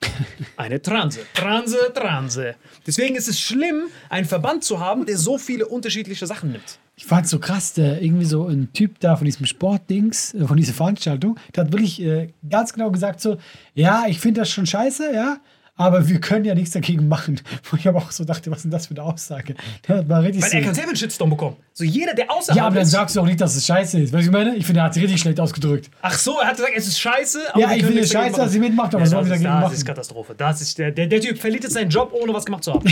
[0.56, 1.20] Eine Transe.
[1.34, 2.54] Transe, Transe.
[2.86, 6.78] Deswegen ist es schlimm, einen Verband zu haben, der so viele unterschiedliche Sachen nimmt.
[6.96, 10.56] Ich fand so krass, der irgendwie so ein Typ da von diesem Sportdings, äh, von
[10.56, 13.36] dieser Veranstaltung, der hat wirklich äh, ganz genau gesagt so,
[13.74, 15.38] ja, ich finde das schon scheiße, ja,
[15.76, 17.40] aber wir können ja nichts dagegen machen.
[17.70, 19.54] Wo ich aber auch so dachte, was ist denn das für eine Aussage?
[19.88, 21.56] Der war richtig Weil so, er kann selber einen Shitstorm bekommen.
[21.72, 24.12] So jeder, der außerhalb ja, aber dann sagst du auch nicht, dass es scheiße ist.
[24.12, 24.56] Weißt du, was ich meine?
[24.56, 25.90] Ich finde, er hat es richtig schlecht ausgedrückt.
[26.02, 27.40] Ach so, er hat gesagt, es ist scheiße.
[27.52, 29.26] Aber Ja, wir ich finde es scheiße, dass sie mitmacht, aber Ja, was soll das,
[29.26, 29.74] ist, dagegen das machen?
[29.74, 30.34] ist Katastrophe.
[30.36, 32.84] Das ist der, der, der Typ verliert jetzt seinen Job, ohne was gemacht zu haben.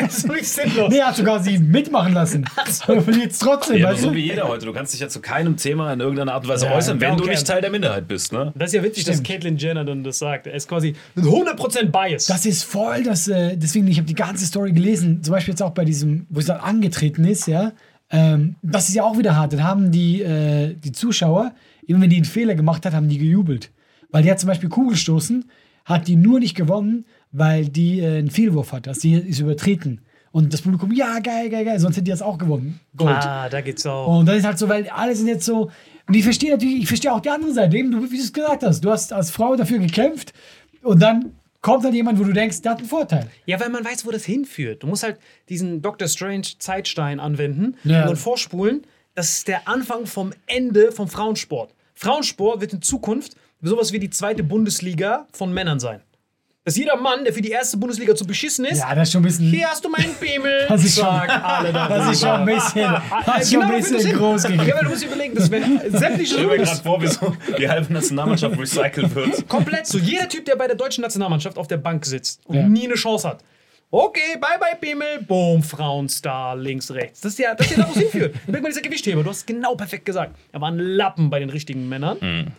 [0.00, 0.88] das ist wirklich sinnlos.
[0.92, 2.44] Nee, er hat sogar sie mitmachen lassen.
[2.86, 4.14] Aber verliert es trotzdem, Ja, so du?
[4.16, 4.66] wie jeder heute.
[4.66, 7.16] Du kannst dich ja zu keinem Thema in irgendeiner Art und Weise Ja, äußern, wenn
[7.16, 8.32] du nicht Teil der Minderheit bist.
[8.34, 8.52] Ne?
[8.54, 10.46] Das ist ja witzig, dass Caitlyn Jenner dann das sagt.
[10.46, 12.26] Er ist quasi mit 100% Bias.
[12.26, 15.62] Das ist voll, das, äh, deswegen, ich habe die ganze Story gelesen, zum Beispiel jetzt
[15.62, 17.72] auch bei diesem, wo es dann angetreten ist, ja,
[18.10, 19.54] ähm, das ist ja auch wieder hart.
[19.54, 21.52] Dann haben die, äh, die Zuschauer,
[21.86, 23.70] immer wenn die einen Fehler gemacht hat, haben die gejubelt.
[24.10, 25.46] Weil die hat zum Beispiel Kugelstoßen,
[25.86, 28.86] hat die nur nicht gewonnen, weil die äh, einen Fehlwurf hat.
[28.86, 30.02] Also die ist übertreten.
[30.30, 32.80] Und das Publikum, ja, geil, geil, geil, sonst hätte die das auch gewonnen.
[32.96, 33.16] Gold.
[33.16, 34.18] ah, da geht's auch.
[34.18, 35.70] Und das ist halt so, weil alle sind jetzt so.
[36.06, 38.32] Und ich verstehe natürlich, ich verstehe auch die andere Seite, eben, du, wie du es
[38.32, 38.82] gesagt hast.
[38.82, 40.32] Du hast als Frau dafür gekämpft
[40.82, 41.32] und dann
[41.62, 43.30] kommt halt jemand, wo du denkst, der hat einen Vorteil.
[43.46, 44.82] Ja, weil man weiß, wo das hinführt.
[44.82, 48.06] Du musst halt diesen Doctor Strange Zeitstein anwenden Ja.
[48.08, 48.82] und vorspulen.
[49.14, 51.72] Das ist der Anfang vom Ende vom Frauensport.
[51.94, 56.00] Frauensport wird in Zukunft sowas wie die zweite Bundesliga von Männern sein.
[56.64, 59.22] Dass jeder Mann, der für die erste Bundesliga zu beschissen ist, Ja, das ist schon
[59.22, 59.46] ein bisschen.
[59.50, 60.64] hier hast du meinen Pimmel.
[60.68, 61.96] Das ist schon- Sag alle darüber.
[61.98, 62.92] Das ist schon ein bisschen,
[63.26, 64.72] das ist schon ein Genau, bisschen groß Ja, gegeben.
[64.76, 67.36] weil du musst dir überlegen, dass wenn sämtliche Ich stelle mir gerade vor, wie so
[67.58, 69.48] die halbe Nationalmannschaft recycelt wird.
[69.48, 69.98] Komplett so.
[69.98, 72.62] Jeder Typ, der bei der deutschen Nationalmannschaft auf der Bank sitzt und Ja.
[72.68, 73.42] nie eine Chance hat.
[73.90, 77.20] Okay, bye bye Pimmel, boom, Frauenstar, links, rechts.
[77.22, 78.36] Das ist ja, das ist ja da, wo es hinführt.
[78.46, 80.34] Merk mal dieser Gewichtheber, du hast es genau perfekt gesagt.
[80.52, 82.54] Er war ein Lappen bei den richtigen Männern.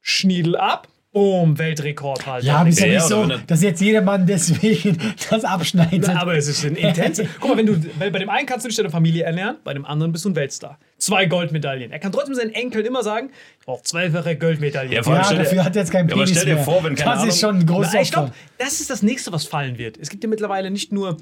[0.00, 2.44] Schniedel ab, boom, Weltrekord halt.
[2.44, 4.98] Ja, aber ist ja, nicht so, dass jetzt jedermann deswegen
[5.30, 6.10] das abschneidet.
[6.10, 7.22] Aber es ist ein intens.
[7.40, 9.86] Guck mal, wenn du, bei dem einen kannst du dich deine Familie ernähren, bei dem
[9.86, 10.78] anderen bist du ein Weltstar.
[10.98, 11.90] Zwei Goldmedaillen.
[11.92, 14.92] Er kann trotzdem seinen Enkeln immer sagen, ich brauche zweifache Goldmedaillen.
[14.92, 16.94] Ja, ja, stell dafür hat er jetzt keinen Ja, aber Penis stell dir vor, wenn,
[16.96, 19.44] keine Das ist Ahnung- schon ein großes Na, ich glaube, das ist das nächste, was
[19.46, 19.96] fallen wird.
[19.98, 21.16] Es gibt ja mittlerweile nicht nur,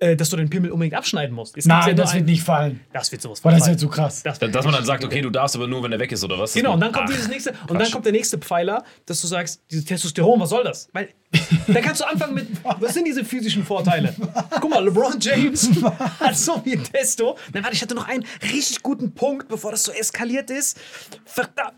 [0.00, 1.56] äh, dass du den Pimmel unbedingt abschneiden musst.
[1.56, 2.80] Es ja Nein, nur das wird nicht fallen.
[2.92, 3.72] Das wird sowas Boah, das fallen.
[3.72, 4.22] wird so krass.
[4.22, 6.38] Das Dass man dann sagt, okay, du darfst aber nur, wenn er weg ist, oder
[6.38, 6.54] was?
[6.54, 9.26] Genau, und dann kommt Ach, dieses nächste, und dann kommt der nächste Pfeiler, dass du
[9.26, 10.88] sagst, dieses Testosteron, was soll das?
[10.92, 11.08] Weil
[11.66, 14.14] dann kannst du anfangen mit, was sind diese physischen Vorteile?
[14.60, 15.68] Guck mal, LeBron James
[16.20, 17.36] hat so viel Testo.
[17.52, 20.78] Nein, warte, ich hatte noch einen richtig guten Punkt, bevor das so eskaliert ist.
[21.24, 21.74] Verdammt.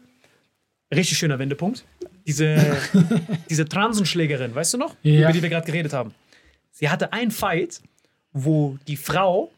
[0.94, 1.84] Richtig schöner Wendepunkt.
[2.26, 2.76] Diese,
[3.48, 4.94] diese Transenschlägerin, weißt du noch?
[5.02, 5.22] Ja.
[5.22, 6.14] Über die wir gerade geredet haben.
[6.70, 7.80] Sie hatte einen Fight,
[8.32, 9.50] wo die Frau,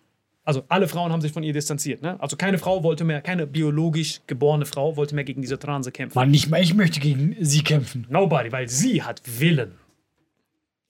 [0.45, 2.03] also alle Frauen haben sich von ihr distanziert.
[2.03, 2.17] Ne?
[2.21, 6.19] Also keine Frau wollte mehr, keine biologisch geborene Frau wollte mehr gegen diese Transe kämpfen.
[6.19, 8.07] Mann, nicht mal ich möchte gegen sie kämpfen.
[8.09, 9.73] Nobody, weil sie hat Willen.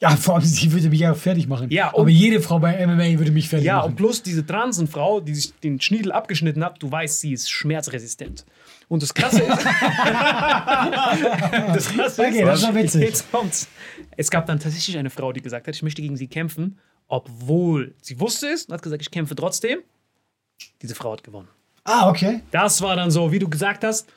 [0.01, 1.71] Ja, vor allem, sie würde mich ja fertig machen.
[1.71, 3.97] Ja, und- Aber jede Frau bei MMA würde mich fertig Ja, und machen.
[3.97, 8.45] plus diese Transenfrau, die sich den Schniedel abgeschnitten hat, du weißt, sie ist schmerzresistent.
[8.89, 9.65] Und das Krasse ist.
[11.75, 13.03] das Krasse Okay, das war witzig.
[13.03, 13.69] Jetzt kommt's.
[14.17, 16.79] Es gab dann tatsächlich eine Frau, die gesagt hat, ich möchte gegen sie kämpfen,
[17.13, 19.81] obwohl sie wusste es und hat gesagt, ich kämpfe trotzdem.
[20.81, 21.49] Diese Frau hat gewonnen.
[21.85, 22.41] Ah, okay.
[22.53, 24.09] Das war dann so, wie du gesagt hast,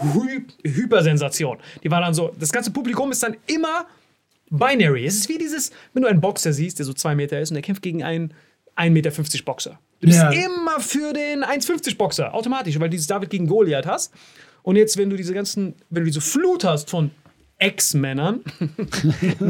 [0.00, 1.58] Hy Hypersensation.
[1.82, 3.86] Die war dann so, das ganze Publikum ist dann immer
[4.50, 5.06] binary.
[5.06, 7.54] Es ist wie dieses, wenn du einen Boxer siehst, der so zwei Meter ist und
[7.54, 8.34] der kämpft gegen einen
[8.76, 9.10] 1,50 Meter
[9.44, 9.78] Boxer.
[10.00, 10.30] Du bist Ja.
[10.30, 14.12] immer für den 1,50 Boxer, automatisch, weil du dieses David gegen Goliath hast.
[14.62, 17.10] Und jetzt, wenn du diese ganzen, wenn du diese Flut hast von
[17.58, 18.40] Ex-Männern,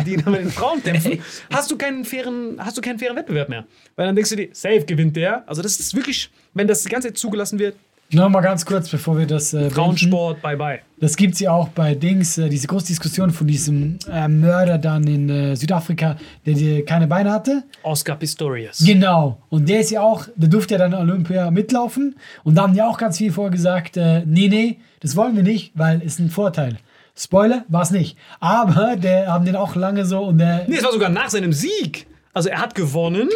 [0.07, 1.21] die dann mit den Frauen kämpfen,
[1.53, 3.67] hast du keinen fairen, hast du keinen fairen Wettbewerb mehr.
[3.97, 5.49] Weil dann denkst du dir, safe gewinnt der.
[5.49, 7.75] Also das ist wirklich, wenn das ganze zugelassen wird,
[8.13, 9.69] Noch mal ganz kurz, bevor wir das äh.
[9.69, 10.79] Frauensport, bye bye.
[11.01, 14.79] Das gibt es ja auch bei Dings, äh, diese große Diskussion von diesem äh, Mörder
[14.79, 17.65] dann in äh, Südafrika, der die keine Beine hatte.
[17.83, 18.79] Oscar Pistorius.
[18.87, 19.43] Genau.
[19.49, 22.15] Und der ist ja auch, der durfte ja dann Olympia mitlaufen.
[22.45, 25.43] Und da haben die auch ganz viel vorher gesagt, äh, nee, nee, das wollen wir
[25.43, 26.79] nicht, weil es ein Vorteil.
[27.19, 28.17] Spoiler, war es nicht.
[28.41, 30.65] Aber der haben den auch lange so und der.
[30.69, 32.07] Nee, es war sogar nach seinem Sieg.
[32.35, 33.31] Also er hat gewonnen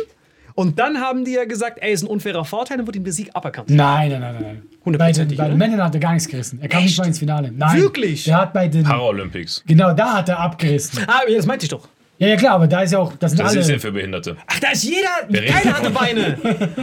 [0.55, 3.13] und dann haben die ja gesagt, ey, ist ein unfairer Vorteil, dann wurde ihm der
[3.15, 3.71] Sieg aberkannt.
[3.71, 4.43] Nein, nein, nein, nein, nein.
[4.43, 5.49] Bei den, Hundertprozentig, bei?
[5.51, 6.59] Männern hat er gar nichts gerissen.
[6.61, 7.51] Er kam nicht mal ins Finale.
[7.53, 7.81] Nein.
[7.81, 8.25] Wirklich?
[8.25, 8.83] Der hat bei den.
[8.85, 9.63] Paralympics.
[9.67, 11.01] Genau, da hat er abgerissen.
[11.07, 11.89] Ah, das meinte ich doch.
[12.19, 13.15] Ja, ja, klar, aber da ist ja auch.
[13.19, 13.61] Das sind Das alle.
[13.61, 14.37] ist ja für Behinderte.
[14.47, 15.09] Ach, da ist jeder,
[15.51, 16.37] keiner hatte Beine.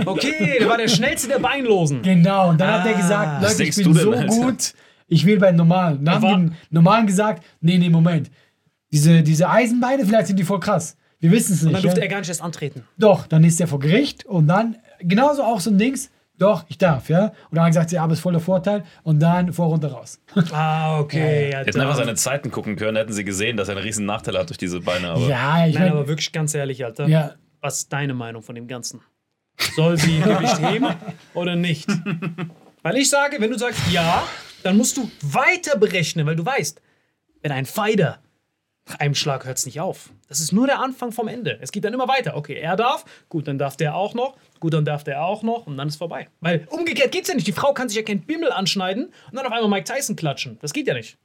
[0.05, 2.01] Okay, der war der schnellste der Beinlosen.
[2.01, 2.97] Genau, und dann hat er Ah.
[2.99, 4.25] gesagt, Leute, ich bin so Alter?
[4.27, 4.73] gut,
[5.07, 6.03] ich will bei den Normalen.
[6.03, 8.29] Dann haben die Normalen gesagt, nee, nee, Moment.
[8.91, 10.97] Diese, diese Eisenbeine, vielleicht sind die voll krass.
[11.19, 11.75] Wir wissen es Und nicht.
[11.77, 12.05] dann durfte ja?
[12.05, 12.83] er gar nicht erst antreten.
[12.97, 16.77] Doch, dann ist er vor Gericht und dann, genauso auch so ein Dings, doch, ich
[16.77, 17.25] darf, ja.
[17.49, 19.91] Und dann hat er gesagt, ja, aber es ist voller Vorteil und dann vor runter
[19.91, 20.21] raus.
[20.51, 21.49] Ah, okay.
[21.51, 24.37] Ja, Hätten einfach seine Zeiten gucken können, hätten sie gesehen, dass er einen riesen Nachteil
[24.37, 25.09] hat durch diese Beine.
[25.09, 27.07] Aber ja, ich Nein, meine, aber wirklich ganz ehrlich, Alter.
[27.07, 29.01] ja, Was ist deine Meinung von dem Ganzen?
[29.75, 30.87] Soll sie Gewicht heben
[31.33, 31.87] oder nicht?
[32.83, 34.23] Weil ich sage, wenn du sagst ja,
[34.63, 36.81] dann musst du weiter berechnen, weil du weißt,
[37.41, 38.19] wenn ein Fighter
[38.87, 40.11] nach einem Schlag hört es nicht auf.
[40.29, 41.57] Das ist nur der Anfang vom Ende.
[41.61, 42.35] Es geht dann immer weiter.
[42.37, 45.67] Okay, er darf, gut, dann darf der auch noch, gut, dann darf der auch noch
[45.67, 46.27] und dann ist vorbei.
[46.39, 47.47] Weil umgekehrt geht's ja nicht.
[47.47, 50.57] Die Frau kann sich ja kein Bimmel anschneiden und dann auf einmal Mike Tyson klatschen.
[50.61, 51.17] Das geht ja nicht.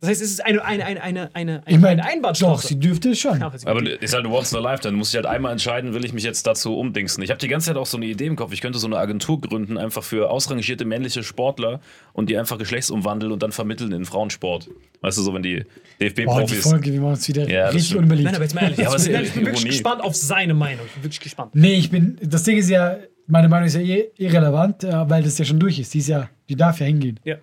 [0.00, 2.62] Das heißt, es ist eine, eine, eine, eine, eine, ich meine, eine Einbahnstraße.
[2.62, 3.42] doch, sie dürfte es schon.
[3.42, 4.92] aber sie Aber ist halt once in a lifetime.
[4.92, 7.22] Du musst dich halt einmal entscheiden, will ich mich jetzt dazu umdingsen.
[7.22, 8.50] Ich habe die ganze Zeit auch so eine Idee im Kopf.
[8.54, 11.80] Ich könnte so eine Agentur gründen, einfach für ausrangierte männliche Sportler
[12.14, 14.70] und die einfach geschlechtsumwandeln und dann vermitteln in Frauensport.
[15.02, 15.64] Weißt du, so wenn die Boah,
[16.00, 16.62] die DFB-Profis.
[16.62, 18.02] Folge, wir machen uns wieder Ja, das richtig stimmt.
[18.04, 18.24] unbeliebt.
[18.24, 19.64] Nein, aber jetzt mal ehrlich, Ja, aber ich bin wirklich Ironie.
[19.68, 20.86] gespannt auf seine Meinung.
[20.86, 21.50] Ich bin wirklich gespannt.
[21.54, 22.96] Nee, ich bin, das Ding ist ja,
[23.26, 25.92] meine Meinung ist ja eh irrelevant, äh, weil das ja schon durch ist.
[25.92, 27.20] Die ist ja, die darf ja hingehen.
[27.24, 27.36] Ja.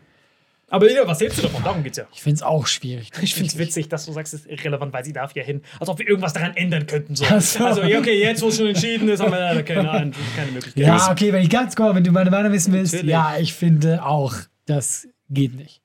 [0.69, 1.63] Aber was hältst du davon?
[1.63, 2.05] Darum geht's ja.
[2.13, 3.11] Ich finde es auch schwierig.
[3.21, 5.61] Ich finde es witzig, dass du sagst, es ist irrelevant, weil sie darf ja hin.
[5.79, 7.15] Als ob wir irgendwas daran ändern könnten.
[7.15, 7.23] So.
[7.39, 7.65] So.
[7.65, 10.83] Also, okay, jetzt, wo es schon entschieden ist, haben wir leider keine, keine Möglichkeit.
[10.85, 13.11] Ja, okay, wenn ich ganz kurz, wenn du meine Meinung wissen willst, Natürlich.
[13.11, 14.33] ja, ich finde auch,
[14.65, 15.81] das geht nicht.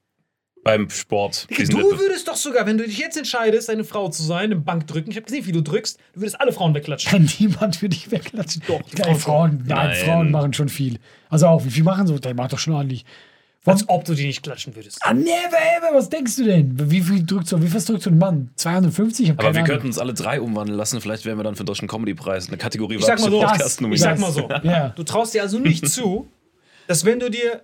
[0.65, 1.47] beim Sport.
[1.51, 4.87] Du würdest doch sogar, wenn du dich jetzt entscheidest, eine Frau zu sein, im Bank
[4.89, 7.11] drücken, ich habe gesehen, wie du drückst, du würdest alle Frauen wegklatschen.
[7.11, 8.63] Kann niemand für dich wegklatschen.
[8.67, 9.97] Doch, glaube, Frauen, nein, Nein.
[10.05, 10.99] Frauen machen schon viel.
[11.29, 12.19] Also auch, wie viel machen so?
[12.19, 13.05] Der macht doch schon ordentlich.
[13.65, 14.99] Als ob du die nicht klatschen würdest.
[15.03, 15.31] Ah, never
[15.79, 16.91] ever, was denkst du denn?
[16.91, 18.51] Wie viel drückt so, wie viel drückt so ein Mann?
[18.57, 19.25] 250?
[19.25, 19.67] Ich hab Aber wir Ahnung.
[19.69, 21.01] könnten uns alle drei umwandeln lassen.
[21.01, 23.81] Vielleicht wären wir dann für den Deutschen Comedy-Preis eine Kategorie Ich sag mal so, Podcast
[23.81, 24.49] ich sag mal so.
[24.65, 24.89] Ja.
[24.91, 26.29] Du traust dir also nicht zu,
[26.89, 27.63] dass wenn du dir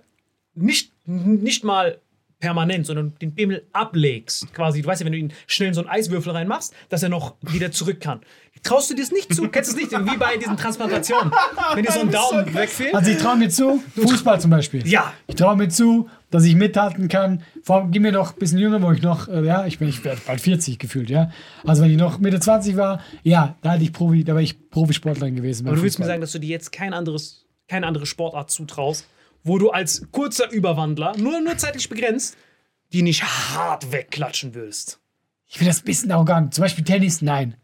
[0.55, 1.99] nicht, nicht mal
[2.39, 5.81] permanent, sondern den Bimmel ablegst, quasi, du weißt ja, wenn du ihn schnell in so
[5.81, 8.21] einen Eiswürfel reinmachst, dass er noch wieder zurück kann.
[8.63, 9.47] Traust du dir das nicht zu?
[9.47, 9.91] Kennst du es nicht?
[9.91, 11.31] Wie bei diesen Transplantationen.
[11.73, 12.93] Wenn dir so ein Daumen wegfehlt.
[12.93, 14.85] Also ich traue mir zu, Fußball zum Beispiel.
[14.85, 15.13] Ja.
[15.27, 17.43] Ich traue mir zu, dass ich mithalten kann.
[17.63, 19.87] Vor allem, gib mir noch ein bisschen jünger, wo ich noch, äh, ja, ich bin
[19.87, 21.31] ich werde bald 40 gefühlt, ja.
[21.65, 24.69] Also wenn ich noch Mitte 20 war, ja, da hatte ich Profi, da war ich
[24.69, 25.65] Profisportlerin gewesen.
[25.67, 29.07] Aber du willst mir sagen, dass du dir jetzt kein anderes, keine andere Sportart zutraust,
[29.43, 32.37] wo du als kurzer Überwandler, nur, nur zeitlich begrenzt,
[32.93, 34.99] die nicht hart wegklatschen willst.
[35.47, 36.53] Ich finde das ein bisschen arrogant.
[36.53, 37.55] Zum Beispiel Tennis, nein.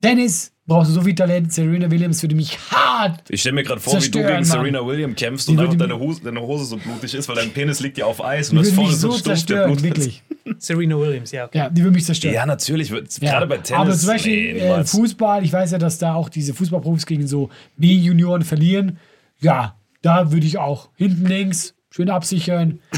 [0.00, 1.52] Tennis brauchst du so viel Talent.
[1.52, 3.22] Serena Williams würde mich hart.
[3.28, 4.44] Ich stelle mir gerade vor, wie du gegen Mann.
[4.44, 7.50] Serena Williams kämpfst Die und einfach deine Hose, deine Hose so blutig ist, weil dein
[7.50, 9.84] Penis liegt ja auf Eis und das vorne mich so ein Stumpf, der zerstören, blutet.
[9.84, 10.22] wirklich.
[10.58, 11.58] Serena Williams, ja, okay.
[11.58, 12.34] Ja, die würde mich zerstören.
[12.34, 12.90] Ja, natürlich.
[12.90, 13.00] Ja.
[13.20, 13.80] Gerade bei Tennis.
[13.80, 14.84] Aber zum Beispiel nee, äh.
[14.84, 18.98] Fußball, ich weiß ja, dass da auch diese Fußballprofis gegen so B-Junioren verlieren.
[19.40, 22.80] Ja, da würde ich auch hinten links schön absichern.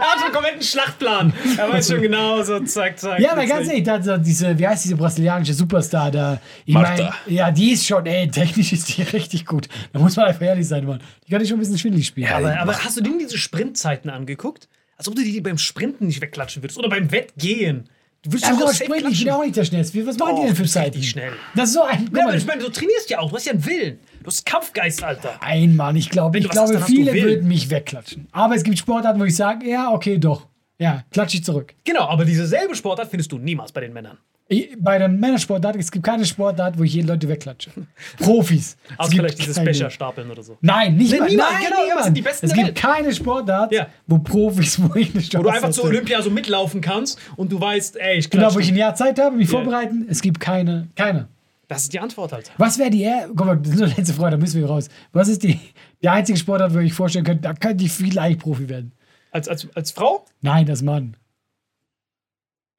[0.00, 1.32] Er hat schon einen kompletten Schlachtplan.
[1.56, 3.18] Er weiß schon genau, so zack, zack.
[3.18, 6.40] Ja, aber ganz ehrlich, da, diese, wie heißt diese brasilianische Superstar da?
[6.66, 7.14] Ich Marta.
[7.26, 9.68] meine, ja, die ist schon, ey, technisch ist die richtig gut.
[9.92, 11.00] Da muss man einfach ehrlich sein, Mann.
[11.26, 12.30] Die kann ich schon ein bisschen schwindelig spielen.
[12.32, 14.68] Aber, aber hast du denn diese Sprintzeiten angeguckt?
[14.96, 16.78] Als ob du die beim Sprinten nicht wegklatschen würdest.
[16.78, 17.88] Oder beim Wettgehen.
[18.22, 20.06] Du würdest Ja, aber Sprint, ich bin auch nicht der Schnellste.
[20.06, 21.02] Was machen die denn für Zeiten?
[21.02, 21.32] schnell.
[21.54, 22.10] Das ist so ein.
[22.14, 23.30] Ja, aber ich meine, du trainierst ja auch.
[23.30, 23.98] Du hast ja einen Willen.
[24.28, 25.40] Du hast Kampfgeist, Alter.
[25.40, 28.28] Nein, Mann, ich glaube, ich glaube, hast viele würden mich wegklatschen.
[28.30, 30.46] Aber es gibt Sportarten, wo ich sage, ja, okay, doch.
[30.78, 31.74] Ja, klatsche ich zurück.
[31.84, 34.18] Genau, aber diese selbe Sportart findest du niemals bei den Männern.
[34.48, 37.70] Ich, bei der Männersportart, es gibt keine Sportart, wo ich jeden Leute wegklatsche.
[38.18, 38.76] Profis.
[38.98, 39.64] Außer vielleicht dieses.
[39.64, 40.58] Becher stapeln oder so.
[40.60, 41.28] Nein, nicht Nee, mal.
[41.30, 42.04] niemand, Nein, genau, niemand.
[42.04, 43.86] sind die Besten Es gibt keine Sportart, Ja.
[44.06, 45.88] wo Profis, wo ich eine Chance Wo du einfach zu hätte.
[45.88, 48.94] Olympia so mitlaufen kannst und du weißt, ey, ich Genau, klatsch wo ich ein Jahr
[48.94, 49.56] Zeit habe, mich Ja.
[49.56, 50.06] vorbereiten.
[50.10, 50.88] Es gibt keine.
[50.96, 51.28] Keine.
[51.68, 52.52] Das ist die Antwort, Alter.
[52.56, 53.06] Was wäre die.
[53.28, 54.88] Guck mal, das ist nur letzte Frage, da müssen wir raus.
[55.12, 55.60] Was ist die,
[56.02, 58.92] die einzige Sportart, wo ich vorstellen könnte, da könnte ich vielleicht Profi werden?
[59.30, 60.24] Als, als, als Frau?
[60.40, 61.16] Nein, das Mann.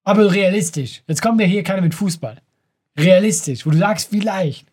[0.04, 1.04] Aber realistisch.
[1.08, 2.42] Jetzt kommt ja hier keiner mit Fußball.
[2.98, 4.66] Realistisch, wo du sagst, vielleicht.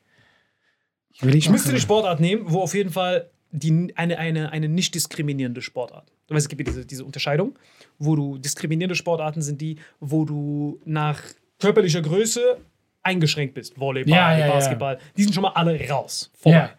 [1.12, 4.68] Ich, will Ich müsste eine Sportart nehmen, wo auf jeden Fall die, eine, eine, eine
[4.68, 6.10] nicht diskriminierende Sportart.
[6.26, 7.58] Du weißt, es gibt diese, diese Unterscheidung,
[7.98, 11.22] wo du diskriminierende Sportarten sind die, wo du nach
[11.58, 12.58] körperlicher Größe
[13.06, 13.78] eingeschränkt bist.
[13.78, 14.52] Volleyball, Ja, ja, ja.
[14.52, 14.98] Basketball.
[15.16, 16.30] Die sind schon mal alle raus.
[16.38, 16.58] Vorbei.
[16.58, 16.70] Ja.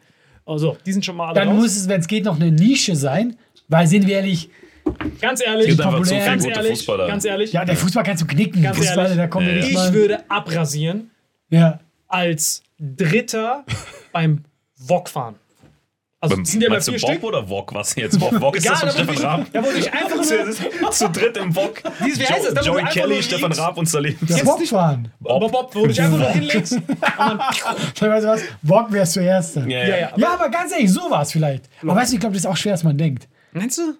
[0.45, 1.57] Also, die sind schon mal alle Dann raus.
[1.57, 3.36] muss es, wenn es geht, noch eine Nische sein,
[3.67, 4.49] weil sind wir ehrlich,
[5.19, 8.28] ganz ehrlich, gibt zu viele ganz gute ehrlich, ganz ehrlich, ja, der Fußball kannst du
[8.28, 8.61] knicken.
[8.61, 9.93] ganz Fußball, ehrlich, da kommt ja nicht ich mal.
[9.93, 11.11] würde abrasieren
[11.49, 11.80] ja.
[12.07, 13.65] als Dritter
[14.13, 14.43] beim
[14.78, 15.36] Wokfahren.
[16.20, 17.24] Also, Beim, sind ja mal vier Bock Stück.
[17.24, 17.74] oder Wok?
[17.76, 18.20] Was jetzt?
[18.20, 19.41] Wok, Wok ist das Egal, von da wurde Stefan Raab.
[19.45, 20.91] ich, da wurde ich einfach nur.
[20.91, 21.84] Zu dritt im Wok.
[21.99, 22.53] Wie heißt das?
[22.55, 24.18] Da wurde Joey Kelly, Stefan Raab und Salim.
[24.28, 24.43] Das.
[24.43, 24.59] Bob,
[25.51, 26.72] Bob, wo du dich einfach nur hinlegst.
[26.74, 26.84] und
[27.18, 28.41] dann- Weißt du was?
[28.63, 29.22] Bock wärst du.
[29.22, 29.88] Ja, Ja, ja.
[29.97, 30.11] ja.
[30.18, 31.65] Ja, aber ganz ehrlich, so war es vielleicht.
[31.84, 33.28] Aber weißt du, ich glaube, das ist auch schwer, als man denkt.
[33.51, 33.93] Meinst du?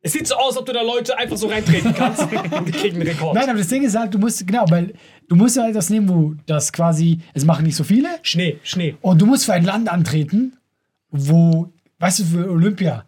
[0.00, 2.30] Es sieht so aus, als ob du da Leute einfach so reintreten kannst und
[2.68, 3.34] die kriegen einen Rekord.
[3.34, 4.92] Nein, aber das Ding ist halt, du musst, genau, weil
[5.28, 8.08] du musst halt das nehmen, wo das quasi, es machen nicht so viele.
[8.22, 8.96] Schnee, Schnee.
[9.00, 10.58] Und du musst für ein Land antreten,
[11.16, 13.04] wo, weißt du, für Olympia,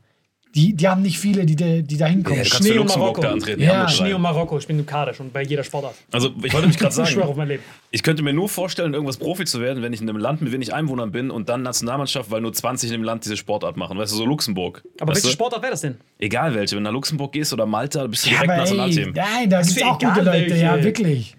[0.55, 2.39] die, die haben nicht viele, die, da- die da hinkommen.
[2.39, 3.21] Ja, Schnee und Marokko.
[3.21, 3.61] da antreten.
[3.61, 4.57] Ja, Schnee und Marokko.
[4.59, 5.95] Ich bin im Kader schon bei jeder Sportart.
[6.13, 7.63] Also, ich wollte mich gerade Ich sagen, auf mein Leben.
[7.91, 10.53] ich könnte mir nur vorstellen, irgendwas Profi zu werden, wenn ich in einem Land mit
[10.53, 13.99] wenig Einwohnern bin und dann Nationalmannschaft, weil nur 20 in dem Land diese Sportart machen.
[13.99, 14.83] Weißt du, so Luxemburg.
[15.01, 15.33] Aber welche du?
[15.33, 15.97] Sportart wäre das denn?
[16.19, 16.75] Egal welche.
[16.77, 19.13] Wenn du nach Luxemburg gehst oder Malta, bist du Ja, direkt Nationalteam.
[19.15, 20.57] nein, da Das gibt es ist auch gute Leute, welche.
[20.57, 21.37] ja, wirklich.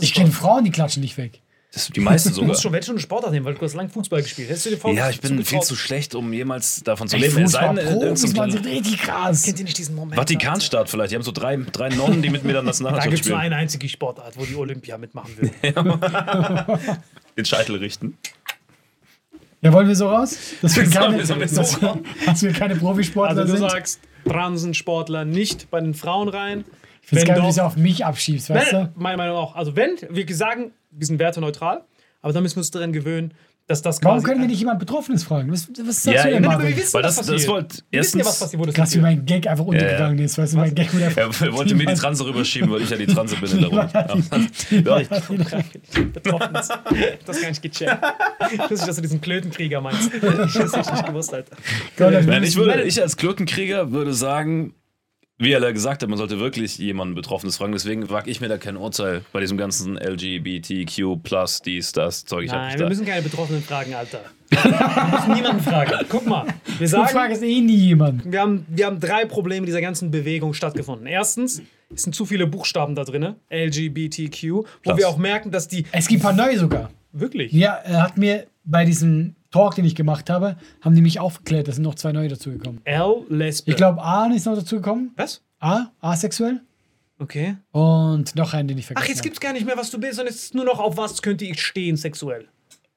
[0.00, 0.30] Ich kenne.
[0.32, 1.40] Frauen, die klatschen nicht weg.
[1.72, 2.48] Das sind die meisten Du sogar.
[2.48, 4.48] musst schon, hättest schon eine Sportart nehmen, weil du hast lang Fußball gespielt.
[4.48, 7.36] Hättest du dir Ja, ich bin viel zu schlecht, um jemals davon zu leben.
[7.36, 9.42] Irgendeinem man kleinen- sind richtig krass.
[9.42, 10.16] Kennt ihr nicht diesen Moment?
[10.16, 11.10] Vatikanstaat vielleicht.
[11.10, 13.38] Die haben so drei, drei Nonnen, die mit mir dann Da Nationalmannschaft gibt es nur
[13.38, 13.52] spielen.
[13.52, 15.50] eine einzige Sportart, wo die Olympia mitmachen will.
[17.36, 18.16] Den Scheitel richten.
[19.60, 20.38] Ja, wollen wir so raus?
[20.62, 23.70] Dass wir keine, so dass, wir- dass wir keine Profisportler Also du sind.
[23.70, 26.64] sagst, Transensportler nicht bei den Frauen rein.
[27.02, 28.92] ich finde es wenn geil, wie doch- du es auf mich abschiebst, weißt du?
[28.96, 29.54] meine Meinung auch.
[29.56, 31.84] Also wenn, wir sagen, wir sind werteneutral,
[32.22, 33.34] aber dann müssen wir uns daran gewöhnen,
[33.68, 35.50] dass das Warum können wir nicht jemand Betroffenes fragen?
[35.50, 36.76] Was, was sagst Ja, du denn, wir Marvin?
[36.76, 37.40] wissen, Weil was das- passiert.
[37.40, 39.64] das wollt- wir wissen ja, was erstens- passiert, wo das Krass, wie mein Gag einfach
[39.64, 40.38] untergegangen ist.
[40.38, 41.06] Weißt du, mein Gag wieder.
[41.16, 43.90] Er wollte mir die Transe rüberschieben, weil ich ja die Transe bin in der Runde.
[44.70, 45.08] Ja, ich-
[46.12, 46.72] Betroffen ist.
[47.24, 47.98] Das gar nicht gecheckt.
[48.52, 50.12] Ich wusste, dass du diesen Klötenkrieger meinst.
[50.14, 51.56] Ich hab's echt nicht gewusst, Alter.
[51.98, 54.74] Nein, ich, würde, ich als Klötenkrieger würde sagen,
[55.38, 57.72] wie er gesagt hat, man sollte wirklich jemanden Betroffenes fragen.
[57.72, 61.18] Deswegen wage ich mir da kein Urteil bei diesem ganzen LGBTQ,
[61.64, 62.46] dies, das Zeug.
[62.46, 62.88] Ich Nein, wir da.
[62.88, 64.20] müssen keine Betroffenen fragen, Alter.
[64.48, 65.92] Wir müssen niemanden fragen.
[66.08, 68.30] Guck mal, wir Du sagen, fragst eh nie jemand.
[68.30, 71.06] wir haben, wir haben drei Probleme dieser ganzen Bewegung stattgefunden.
[71.06, 71.62] Erstens,
[71.94, 74.96] es sind zu viele Buchstaben da drin, LGBTQ, wo Krass.
[74.98, 76.90] wir auch merken, dass die Es gibt ein paar neue sogar.
[77.12, 77.52] wirklich.
[77.52, 81.66] Ja, er hat mir bei diesem Talk, den ich gemacht habe, haben die mich aufgeklärt.
[81.66, 82.82] Da sind noch zwei neue dazugekommen.
[82.84, 83.70] L, Lesbe.
[83.70, 85.12] Ich glaube, A ist noch dazugekommen.
[85.16, 85.42] Was?
[85.60, 86.60] A, asexuell.
[87.18, 87.56] Okay.
[87.72, 90.16] Und noch einen, den ich Ach, vergessen jetzt gibt's gar nicht mehr, was du bist,
[90.16, 92.48] sondern es ist nur noch auf was könnte ich stehen sexuell.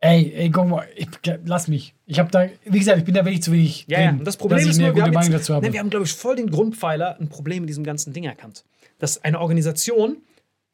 [0.02, 1.08] Ey, ey, guck mal, ich,
[1.46, 1.94] lass mich.
[2.06, 3.86] Ich habe da, wie gesagt, ich bin da wirklich zu wenig.
[3.88, 4.08] Ja, ja.
[4.08, 5.66] drin, Und das Problem ist nur, wir haben, jetzt, dazu habe.
[5.66, 8.66] nein, wir haben, glaube ich, voll den Grundpfeiler, ein Problem mit diesem ganzen Ding erkannt.
[8.98, 10.18] Dass eine Organisation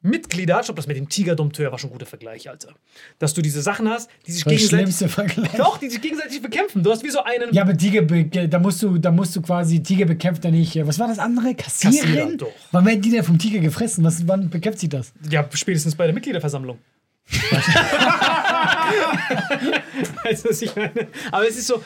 [0.06, 2.74] Mitglieder ich glaube, das mit dem Tigerdompteur war schon ein guter Vergleich, Alter.
[3.18, 4.94] Dass du diese Sachen hast, die sich das gegenseitig.
[4.96, 5.52] schlimmste Vergleich.
[5.56, 6.82] Doch, die sich gegenseitig bekämpfen.
[6.82, 7.52] Du hast wie so einen.
[7.52, 10.76] Ja, aber Tiger, da musst du, da musst du quasi, Tiger bekämpft er nicht.
[10.76, 11.54] äh, Was war das andere?
[11.54, 12.08] Kassiererin?
[12.14, 12.52] Kassierer, doch.
[12.72, 14.04] Wann werden die denn vom Tiger gefressen?
[14.04, 15.12] Was, wann bekämpft sie das?
[15.30, 16.78] Ja, spätestens bei der Mitgliederversammlung.
[20.22, 21.08] weißt du, was ich meine?
[21.32, 21.82] Aber es ist so,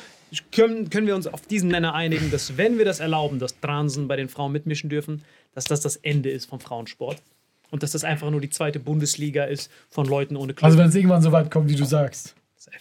[0.52, 4.08] können, können wir uns auf diesen Nenner einigen, dass wenn wir das erlauben, dass Transen
[4.08, 5.22] bei den Frauen mitmischen dürfen,
[5.54, 7.22] dass das das Ende ist vom Frauensport.
[7.70, 10.64] Und dass das einfach nur die zweite Bundesliga ist von Leuten ohne Club.
[10.64, 12.34] Also wenn es irgendwann so weit kommt, wie du sagst.
[12.56, 12.76] Safe.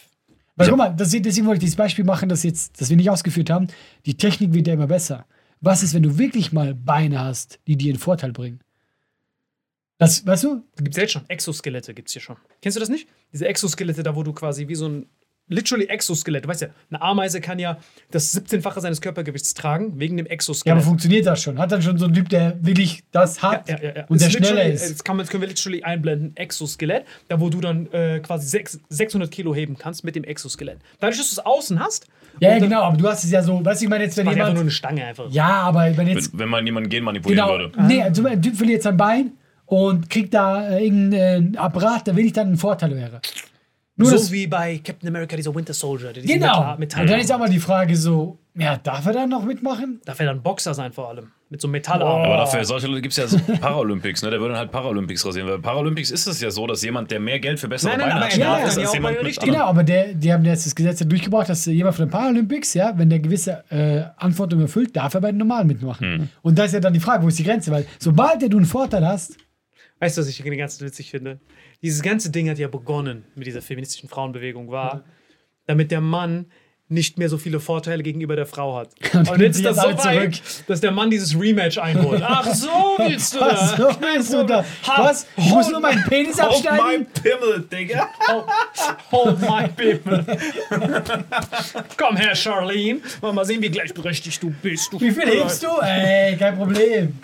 [0.55, 3.09] Weil guck mal, das, deswegen wollte ich dieses Beispiel machen, das, jetzt, das wir nicht
[3.09, 3.67] ausgeführt haben.
[4.05, 5.25] Die Technik wird ja immer besser.
[5.61, 8.59] Was ist, wenn du wirklich mal Beine hast, die dir einen Vorteil bringen?
[9.99, 10.63] Das, weißt du?
[10.77, 11.29] Gibt es jetzt schon.
[11.29, 12.37] Exoskelette gibt es hier schon.
[12.61, 13.07] Kennst du das nicht?
[13.33, 15.05] Diese Exoskelette, da wo du quasi wie so ein.
[15.49, 16.45] Literally Exoskelett.
[16.45, 17.77] Du weißt ja, eine Ameise kann ja
[18.11, 20.77] das 17-fache seines Körpergewichts tragen, wegen dem Ja, Exoskelett.
[20.77, 21.57] aber funktioniert das schon?
[21.57, 24.05] Hat dann schon so ein Typ, der wirklich das hat Ja, ja, ja.
[24.07, 24.91] und der Das schneller literally- ist?
[24.91, 26.35] Das, kann man, das können wir literally einblenden.
[26.37, 30.77] Exoskelett, da wo du dann äh, quasi sechs, 600 Kilo heben kannst mit dem Exoskelett.
[30.99, 32.07] Dadurch, dass du es außen hast.
[32.39, 34.25] Ja, ja, genau, aber du hast es ja so, weißt du, ich meine jetzt, wenn
[34.25, 34.61] Mach einfach nur jemand.
[34.65, 35.29] eine Stange einfach.
[35.31, 36.31] Ja, aber wenn jetzt.
[36.33, 37.59] Wenn, wenn man jemanden Gen manipulieren Genau.
[37.59, 37.81] würde.
[37.87, 39.31] Nee, Beispiel, ein Typ verliert sein Bein
[39.65, 43.19] und kriegt da äh, irgendeinen Apparat, der wirklich dann ein Vorteil wäre.
[43.99, 46.13] Nur so das, wie bei Captain America, dieser Winter Soldier.
[46.13, 46.75] Der genau.
[46.77, 49.99] Metall, und dann ist aber die Frage so, ja, darf er dann noch mitmachen?
[50.05, 51.31] Darf er dann Boxer sein vor allem.
[51.49, 52.21] Mit so einem Metallarm.
[52.23, 54.29] Aber dafür, solche Leute gibt es ja so Paralympics, ne?
[54.29, 55.49] Der würde dann halt Paralympics rasieren.
[55.49, 58.09] Weil Paralympics ist es ja so, dass jemand, der mehr Geld für bessere Nein, nein,
[58.09, 60.13] Beine aber hat, er schneller darf ist ja als auch jemand mit Genau, aber der,
[60.13, 63.19] die haben jetzt das Gesetz ja durchgebracht, dass jemand von den Paralympics, ja, wenn der
[63.19, 66.29] gewisse äh, Anforderungen erfüllt, darf er bei den normalen mitmachen.
[66.41, 67.71] Und da ist ja dann die Frage, wo ist die Grenze?
[67.71, 69.35] Weil sobald der du einen Vorteil hast,
[69.99, 71.39] Weißt du, was ich ganz witzig finde?
[71.81, 75.03] Dieses ganze Ding hat ja begonnen mit dieser feministischen Frauenbewegung, war,
[75.65, 76.45] damit der Mann
[76.91, 78.89] nicht mehr so viele Vorteile gegenüber der Frau hat.
[79.13, 80.65] Und, Und jetzt ist das so weit, zurück.
[80.67, 82.21] dass der Mann dieses Rematch einholt.
[82.25, 82.67] Ach so
[82.97, 83.75] willst du das?
[83.77, 84.65] so willst du da?
[84.87, 85.27] Ha- Was?
[85.37, 87.05] Ich muss nur meinen Penis mein abschneiden?
[87.21, 88.09] Pimmel, Digga.
[89.11, 90.25] Hold my people.
[91.97, 93.01] Komm her, Charlene.
[93.21, 94.91] Wir mal sehen, wie gleichberechtigt du bist.
[94.91, 95.67] Du Wie viel hebst du?
[95.81, 97.19] Ey, kein Problem.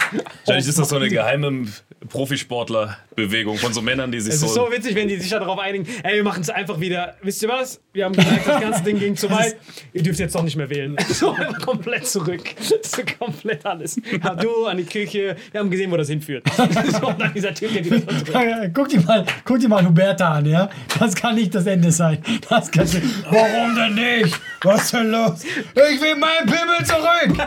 [0.45, 1.65] Wahrscheinlich ist das so eine geheime
[2.09, 4.45] Profisportlerbewegung von so Männern, die sich Es so.
[4.47, 7.15] ist so witzig, wenn die sich da darauf einigen, ey, wir machen es einfach wieder.
[7.21, 7.81] Wisst ihr was?
[7.93, 9.54] Wir haben gemerkt, das ganze Ding ging zu weit.
[9.93, 10.95] Ihr dürft jetzt doch nicht mehr wählen.
[11.15, 12.41] So, einfach komplett zurück.
[12.59, 13.95] So komplett alles.
[14.21, 15.37] Ja, du an die Küche.
[15.51, 16.43] Wir haben gesehen, wo das hinführt.
[16.91, 18.69] So, dann dieser Typ, der.
[18.73, 20.69] Guck dir mal, guck dir mal Huberta an, ja?
[20.99, 22.19] Das kann nicht das Ende sein.
[22.49, 23.01] Das kann nicht.
[23.29, 24.39] Warum denn nicht?
[24.61, 25.43] Was ist denn los?
[25.43, 27.37] Ich will meinen Pimmel zurück!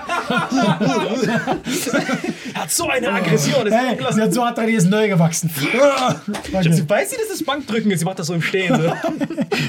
[2.55, 3.65] Er hat so eine Aggression.
[3.65, 5.51] Das ist Hey, sie hat so hat die ist neu gewachsen.
[5.51, 8.01] Sie weiß sie, dass das Bankdrücken ist.
[8.01, 8.75] Sie macht das so im Stehen.
[8.77, 8.93] So.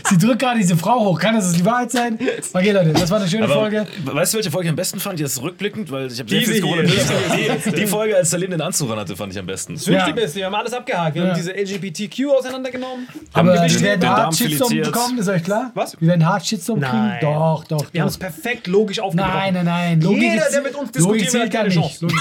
[0.10, 1.20] Sie drückt gerade diese Frau hoch.
[1.20, 2.20] Kann das die Wahrheit sein?
[2.54, 3.86] Okay, Leute, das war eine schöne Aber Folge.
[4.06, 5.20] weißt du, welche Folge ich am besten fand?
[5.20, 6.62] Jetzt rückblickend, weil ich habe sehr viel.
[7.66, 9.74] Die, die Folge, als Salim den Anzug an hatte, fand ich am besten.
[9.74, 10.06] Das ist Ja.
[10.06, 10.38] die Beste.
[10.40, 11.16] Wir haben alles abgehakt.
[11.16, 11.30] Wir Ja.
[11.30, 13.08] haben diese LGBTQ auseinandergenommen.
[13.34, 15.72] Aber wir werden den hart Shitstorm bekommen, ist euch klar?
[15.76, 16.00] Was?
[16.00, 17.18] Wir werden hart Shitstorm kriegen?
[17.22, 19.34] Doch, doch, Wir haben es perfekt logisch aufgebrochen.
[19.34, 20.02] Nein, nein, nein.
[20.02, 21.78] Jeder, ist- der mit uns Logik diskutiert, hat keine nicht.
[21.80, 22.06] Chance.
[22.06, 22.18] Logik.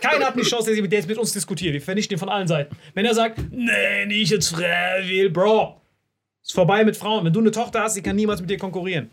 [0.00, 1.74] Keiner hat eine Chance, der jetzt mit uns diskutiert.
[1.74, 2.74] Wir vernichten ihn von allen Seiten.
[2.94, 5.76] Wenn er sagt, nee, nicht jetzt Frau will, Bro.
[6.42, 7.24] Ist vorbei mit Frauen.
[7.24, 9.10] Wenn du eine Tochter hast, sie kann niemals mit dir konkurrieren.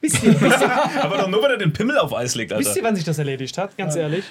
[0.00, 2.64] Wisst ihr, wisst ihr, Aber doch nur, wenn er den Pimmel auf Eis legt, Alter.
[2.64, 3.76] wisst ihr wann sich das erledigt hat?
[3.76, 4.24] Ganz ehrlich.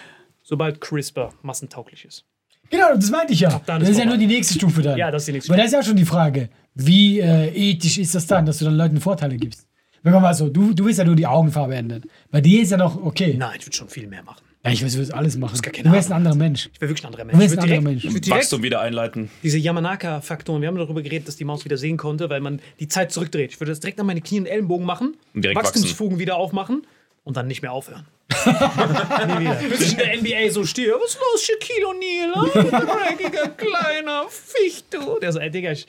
[0.44, 2.26] Sobald CRISPR massentauglich ist.
[2.70, 3.62] Genau, das meinte ich ja.
[3.66, 4.98] dann Das ist ist ja nur die nächste Stufe dann.
[4.98, 7.98] Ja, das ist die nächste Aber das ist ja schon die Frage, wie äh, ethisch
[7.98, 9.68] ist das dann, dass du dann Leuten Vorteile gibst?
[10.04, 12.04] Wenn man mal so, du, du willst ja nur die Augenfarbe ändern.
[12.32, 13.36] Bei dir ist ja noch okay.
[13.38, 14.44] Nein, ich würde schon viel mehr machen.
[14.68, 15.60] Ja, ich weiß, du willst alles machen.
[15.62, 16.28] gar keine Du wärst ein Ahnung.
[16.28, 16.70] anderer Mensch.
[16.74, 17.40] Ich wäre wirklich ein anderer Du Mensch.
[17.40, 18.06] wärst Ich ein anderer Mensch.
[18.06, 19.30] ich würd direkt Wachstum wieder einleiten.
[19.44, 22.88] diese Yamanaka-Faktoren, wir haben darüber geredet, dass die Maus wieder sehen konnte, weil man die
[22.88, 23.52] Zeit zurückdreht.
[23.54, 26.86] Ich würde das direkt an meine Knie und Ellenbogen machen, Und direkt Wachstumsfugen wieder aufmachen
[27.24, 28.06] und dann nicht mehr aufhören.
[29.70, 30.92] Bis ich in der NBA so stehe.
[30.94, 32.32] Was ist los, Shaquille O'Neal?
[32.36, 33.08] ah?
[33.08, 35.20] Dreckiger, kleiner Ficht, du.
[35.20, 35.88] Der so, ey, Digga, ich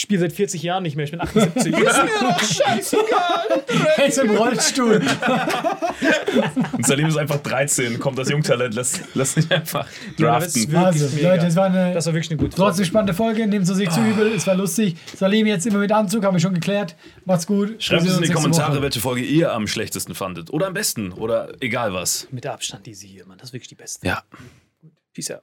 [0.00, 1.04] spiele seit 40 Jahren nicht mehr.
[1.04, 1.72] Ich bin 78.
[1.76, 3.64] ist mir doch scheißegal.
[3.96, 5.02] Er ist im Rollstuhl.
[6.72, 9.86] Und Salim ist einfach 13, kommt das Jungtalent, lässt, lässt sich einfach
[10.18, 10.76] Ja, das draften.
[10.76, 11.32] Also, mega.
[11.34, 13.46] Leute, es war eine Das war wirklich eine gute trotzdem spannende Folge.
[13.46, 14.28] Nehmt es sich zu übel.
[14.28, 14.96] Es war lustig.
[15.16, 16.96] Salim jetzt immer mit Anzug, haben wir schon geklärt.
[17.24, 17.82] Macht's gut.
[17.82, 18.82] Schreibt sehen in die Kommentare, Woche.
[18.82, 20.50] welche Folge ihr am schlechtesten fandet.
[20.50, 21.12] Oder am besten.
[21.12, 22.28] Oder egal was.
[22.30, 23.38] Mit der Abstand diese hier, Mann.
[23.38, 24.06] Das ist wirklich die beste.
[24.06, 24.22] Ja.
[25.14, 25.42] Peace out.